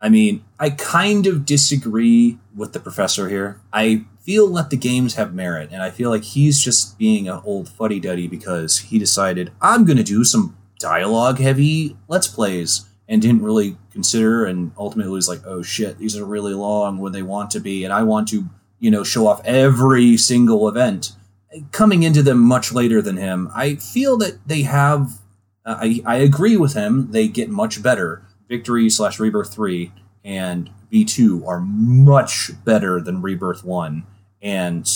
[0.00, 3.60] I mean, I kind of disagree with the professor here.
[3.72, 7.40] I feel let the games have merit, and I feel like he's just being an
[7.44, 12.86] old fuddy duddy because he decided, I'm going to do some dialogue heavy Let's Plays,
[13.08, 17.10] and didn't really consider, and ultimately was like, oh shit, these are really long when
[17.10, 18.44] they want to be, and I want to,
[18.78, 21.10] you know, show off every single event.
[21.72, 25.18] Coming into them much later than him, I feel that they have
[25.66, 27.10] I, I agree with him.
[27.10, 28.22] They get much better.
[28.48, 29.92] Victory slash Rebirth 3
[30.24, 34.06] and V2 are much better than Rebirth 1
[34.42, 34.88] and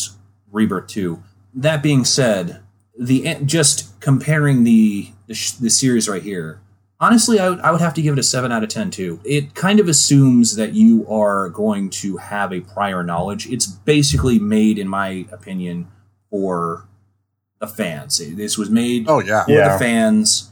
[0.52, 1.22] Rebirth 2.
[1.54, 2.60] That being said,
[2.98, 6.60] the eh, just comparing the the, sh- the series right here,
[7.00, 9.20] honestly, I would, I would have to give it a 7 out of 10 too.
[9.24, 13.46] It kind of assumes that you are going to have a prior knowledge.
[13.48, 15.88] It's basically made, in my opinion,
[16.30, 16.86] for
[17.60, 18.18] the fans.
[18.36, 19.44] This was made Oh, yeah.
[19.44, 19.72] for Yeah.
[19.72, 20.50] the fans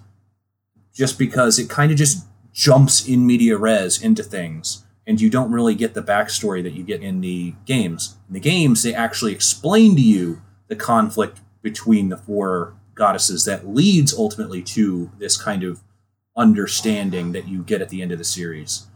[0.95, 5.51] just because it kind of just jumps in media res into things and you don't
[5.51, 9.33] really get the backstory that you get in the games in the games they actually
[9.33, 15.65] explain to you the conflict between the four goddesses that leads ultimately to this kind
[15.65, 15.81] of
[16.37, 18.87] understanding that you get at the end of the series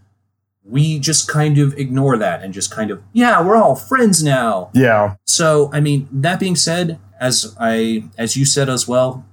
[0.65, 4.69] we just kind of ignore that and just kind of yeah we're all friends now
[4.75, 5.15] Yeah.
[5.25, 9.25] so, I mean, that being said, as I as you said as well,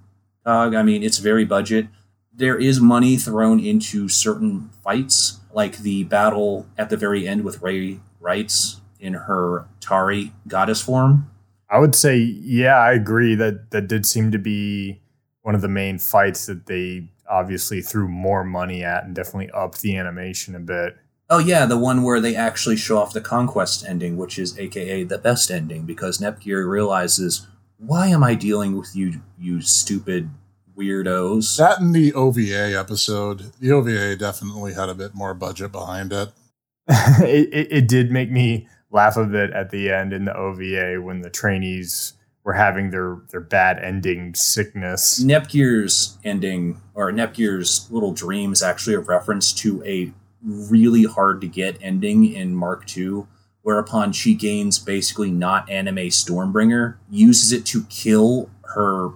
[0.45, 1.87] Dog, I mean, it's very budget.
[2.31, 7.61] There is money thrown into certain fights, like the battle at the very end with
[7.61, 11.29] Rei Ryghts in her Tari goddess form.
[11.69, 15.01] I would say, yeah, I agree that that did seem to be
[15.41, 19.81] one of the main fights that they obviously threw more money at and definitely upped
[19.81, 20.97] the animation a bit.
[21.29, 25.05] Oh yeah, the one where they actually show off the conquest ending, which is AKA
[25.05, 27.47] the best ending, because Nepgear realizes,
[27.77, 30.29] why am I dealing with you, you stupid
[30.77, 31.57] weirdos?
[31.57, 33.51] That and the OVA episode.
[33.59, 36.29] The OVA definitely had a bit more budget behind it.
[36.87, 41.01] it, it, it did make me laugh a bit at the end in the OVA
[41.01, 42.13] when the trainees
[42.43, 45.19] were having their, their bad ending sickness.
[45.19, 50.11] Nepgear's ending, or Nepgear's little dream, is actually a reference to a
[50.43, 53.23] really hard to get ending in Mark II,
[53.61, 59.11] whereupon she gains basically not anime Stormbringer, uses it to kill her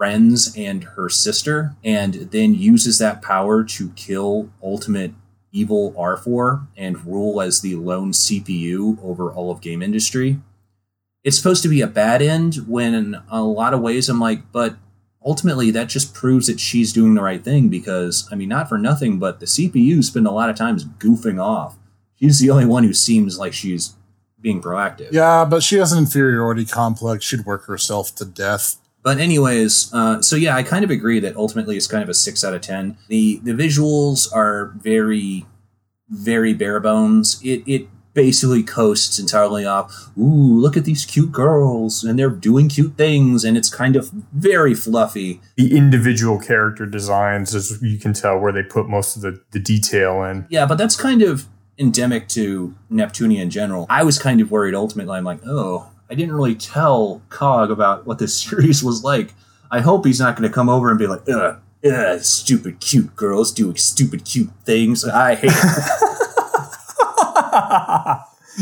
[0.00, 5.12] friends and her sister, and then uses that power to kill Ultimate
[5.52, 10.38] Evil R4 and rule as the lone CPU over all of game industry.
[11.22, 14.50] It's supposed to be a bad end when in a lot of ways I'm like,
[14.52, 14.76] but
[15.22, 18.78] ultimately that just proves that she's doing the right thing because I mean not for
[18.78, 21.76] nothing, but the CPU spend a lot of times goofing off.
[22.14, 23.96] She's the only one who seems like she's
[24.40, 25.12] being proactive.
[25.12, 27.26] Yeah, but she has an inferiority complex.
[27.26, 28.78] She'd work herself to death.
[29.02, 32.14] But anyways, uh, so yeah, I kind of agree that ultimately it's kind of a
[32.14, 32.98] six out of ten.
[33.08, 35.46] The the visuals are very,
[36.08, 37.40] very bare bones.
[37.42, 40.10] It it basically coasts entirely off.
[40.18, 44.10] Ooh, look at these cute girls, and they're doing cute things, and it's kind of
[44.32, 45.40] very fluffy.
[45.56, 49.60] The individual character designs, as you can tell, where they put most of the, the
[49.60, 50.46] detail in.
[50.50, 51.46] Yeah, but that's kind of
[51.78, 53.86] endemic to Neptunia in general.
[53.88, 55.16] I was kind of worried ultimately.
[55.16, 59.34] I'm like, oh, I didn't really tell Cog about what this series was like.
[59.70, 63.14] I hope he's not going to come over and be like, ugh, ugh, stupid cute
[63.14, 65.04] girls doing stupid cute things.
[65.04, 65.44] I hate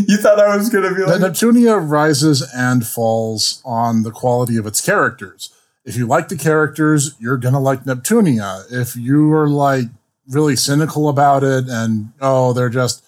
[0.06, 4.10] you thought I was going to be The like, Neptunia rises and falls on the
[4.10, 5.54] quality of its characters.
[5.86, 8.70] If you like the characters, you're gonna like Neptunia.
[8.70, 9.86] If you are like
[10.28, 13.02] really cynical about it and oh, they're just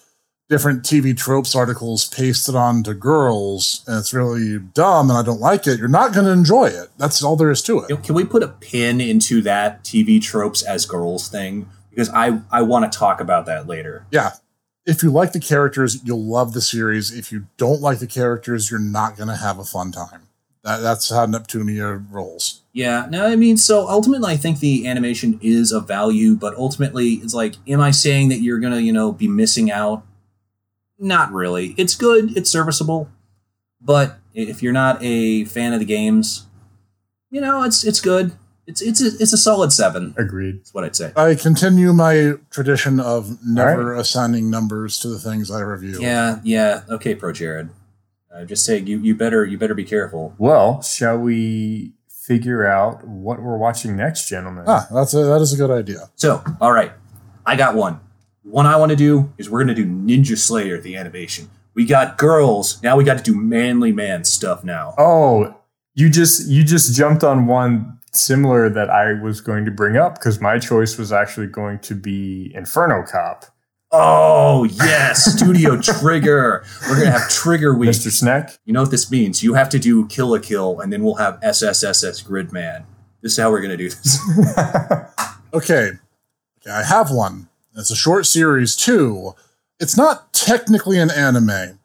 [0.51, 5.65] different TV tropes articles pasted onto girls and it's really dumb and I don't like
[5.65, 6.89] it, you're not gonna enjoy it.
[6.97, 8.03] That's all there is to it.
[8.03, 11.69] Can we put a pin into that TV tropes as girls thing?
[11.89, 14.05] Because I, I want to talk about that later.
[14.11, 14.31] Yeah.
[14.85, 17.17] If you like the characters, you'll love the series.
[17.17, 20.27] If you don't like the characters, you're not gonna have a fun time.
[20.65, 22.61] That, that's how Neptunia rolls.
[22.73, 27.13] Yeah, no, I mean, so ultimately, I think the animation is of value, but ultimately,
[27.15, 30.03] it's like, am I saying that you're gonna, you know, be missing out?
[31.01, 31.73] Not really.
[31.77, 33.09] It's good, it's serviceable,
[33.81, 36.45] but if you're not a fan of the games,
[37.31, 38.33] you know, it's it's good.
[38.67, 40.13] It's it's a, it's a solid seven.
[40.15, 40.59] agreed.
[40.59, 41.11] That's what I'd say.
[41.15, 45.99] I continue my tradition of never assigning numbers to the things I review.
[45.99, 46.83] Yeah, yeah.
[46.87, 47.71] Okay, Pro Jared.
[48.33, 50.35] Uh, just saying, you you better you better be careful.
[50.37, 54.65] Well, shall we figure out what we're watching next, gentlemen?
[54.67, 56.11] Ah, that's a, that is a good idea.
[56.15, 56.91] So, all right,
[57.45, 57.99] I got one.
[58.43, 61.49] One I want to do is we're gonna do Ninja Slayer the animation.
[61.73, 62.81] We got girls.
[62.83, 64.93] Now we got to do manly man stuff now.
[64.97, 65.55] Oh,
[65.93, 70.15] you just you just jumped on one similar that I was going to bring up
[70.15, 73.45] because my choice was actually going to be Inferno Cop.
[73.93, 76.63] Oh yes, Studio Trigger.
[76.89, 77.89] We're gonna have Trigger Week.
[77.89, 78.11] Mr.
[78.11, 78.57] Snack.
[78.65, 79.43] You know what this means?
[79.43, 82.83] You have to do Kill la Kill, and then we'll have SSSS Gridman.
[83.21, 84.19] This is how we're gonna do this.
[85.53, 85.89] Okay.
[86.61, 87.49] okay, I have one.
[87.75, 89.33] It's a short series too.
[89.79, 91.79] It's not technically an anime,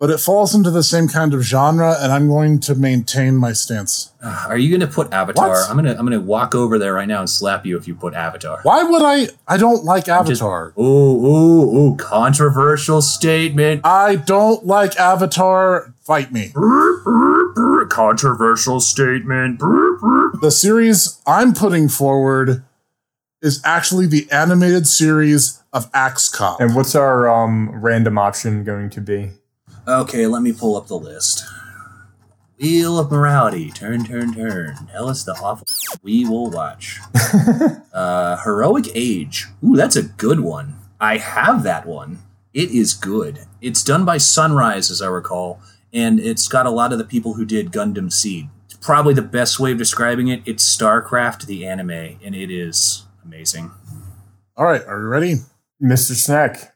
[0.00, 3.52] but it falls into the same kind of genre, and I'm going to maintain my
[3.52, 4.12] stance.
[4.22, 5.48] Ah, are you gonna put Avatar?
[5.50, 5.70] What?
[5.70, 8.14] I'm gonna I'm gonna walk over there right now and slap you if you put
[8.14, 8.60] Avatar.
[8.62, 9.28] Why would I?
[9.46, 10.72] I don't like Just- Avatar.
[10.78, 11.96] Ooh, ooh, ooh!
[11.96, 13.82] Controversial statement.
[13.84, 15.92] I don't like Avatar.
[16.02, 16.52] Fight me.
[17.88, 19.60] Controversial statement.
[20.40, 22.64] The series I'm putting forward
[23.46, 26.60] is actually the animated series of Axe Cop.
[26.60, 29.30] And what's our um, random option going to be?
[29.86, 31.44] Okay, let me pull up the list.
[32.60, 33.70] Wheel of Morality.
[33.70, 34.88] Turn, turn, turn.
[34.90, 35.66] Tell us the awful
[36.02, 36.98] we will watch.
[37.92, 39.46] uh, Heroic Age.
[39.64, 40.74] Ooh, that's a good one.
[41.00, 42.18] I have that one.
[42.52, 43.40] It is good.
[43.60, 45.60] It's done by Sunrise, as I recall,
[45.92, 48.48] and it's got a lot of the people who did Gundam Seed.
[48.64, 50.42] It's probably the best way of describing it.
[50.46, 53.70] It's StarCraft, the anime, and it is amazing.
[54.56, 55.34] All right, are you ready?
[55.82, 56.14] Mr.
[56.14, 56.72] Snack.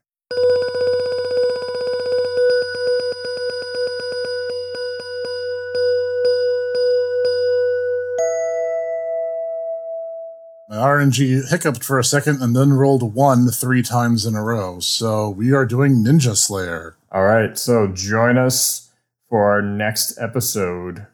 [10.69, 14.81] My RNG hiccuped for a second and then rolled one three times in a row.
[14.81, 16.97] So we are doing Ninja Slayer.
[17.13, 18.91] All right, so join us
[19.29, 21.07] for our next episode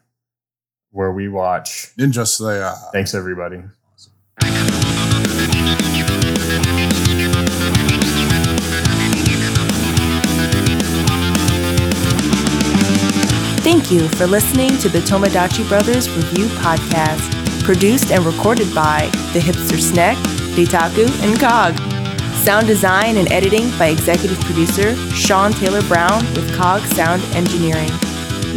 [0.91, 1.91] where we watch.
[1.97, 2.73] Ninja Slayer.
[2.91, 3.61] Thanks, everybody.
[13.87, 19.39] Thank you for listening to the Tomodachi Brothers Review Podcast, produced and recorded by The
[19.39, 20.17] Hipster Snack,
[20.57, 21.73] Dataku, and Cog.
[22.43, 27.89] Sound design and editing by executive producer Sean Taylor Brown with Cog Sound Engineering.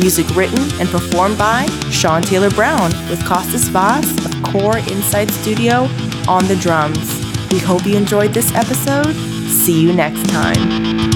[0.01, 5.83] Music written and performed by Sean Taylor Brown with Costas Vaz of Core Insight Studio
[6.27, 7.25] on the drums.
[7.53, 9.15] We hope you enjoyed this episode.
[9.47, 11.10] See you next time.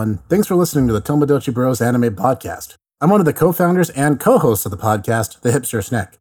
[0.00, 2.74] Everyone, thanks for listening to the Tomodachi Bros Anime Podcast.
[3.02, 6.16] I'm one of the co founders and co hosts of the podcast, The Hipster Snack.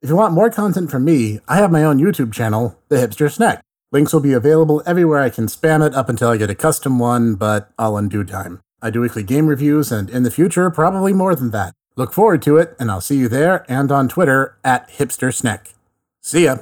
[0.00, 3.28] If you want more content from me, I have my own YouTube channel, The Hipster
[3.32, 3.60] Snack.
[3.90, 7.00] Links will be available everywhere I can spam it up until I get a custom
[7.00, 8.60] one, but all in due time.
[8.80, 11.74] I do weekly game reviews, and in the future, probably more than that.
[11.96, 15.74] Look forward to it, and I'll see you there and on Twitter at Hipster Snack.
[16.20, 16.58] See ya!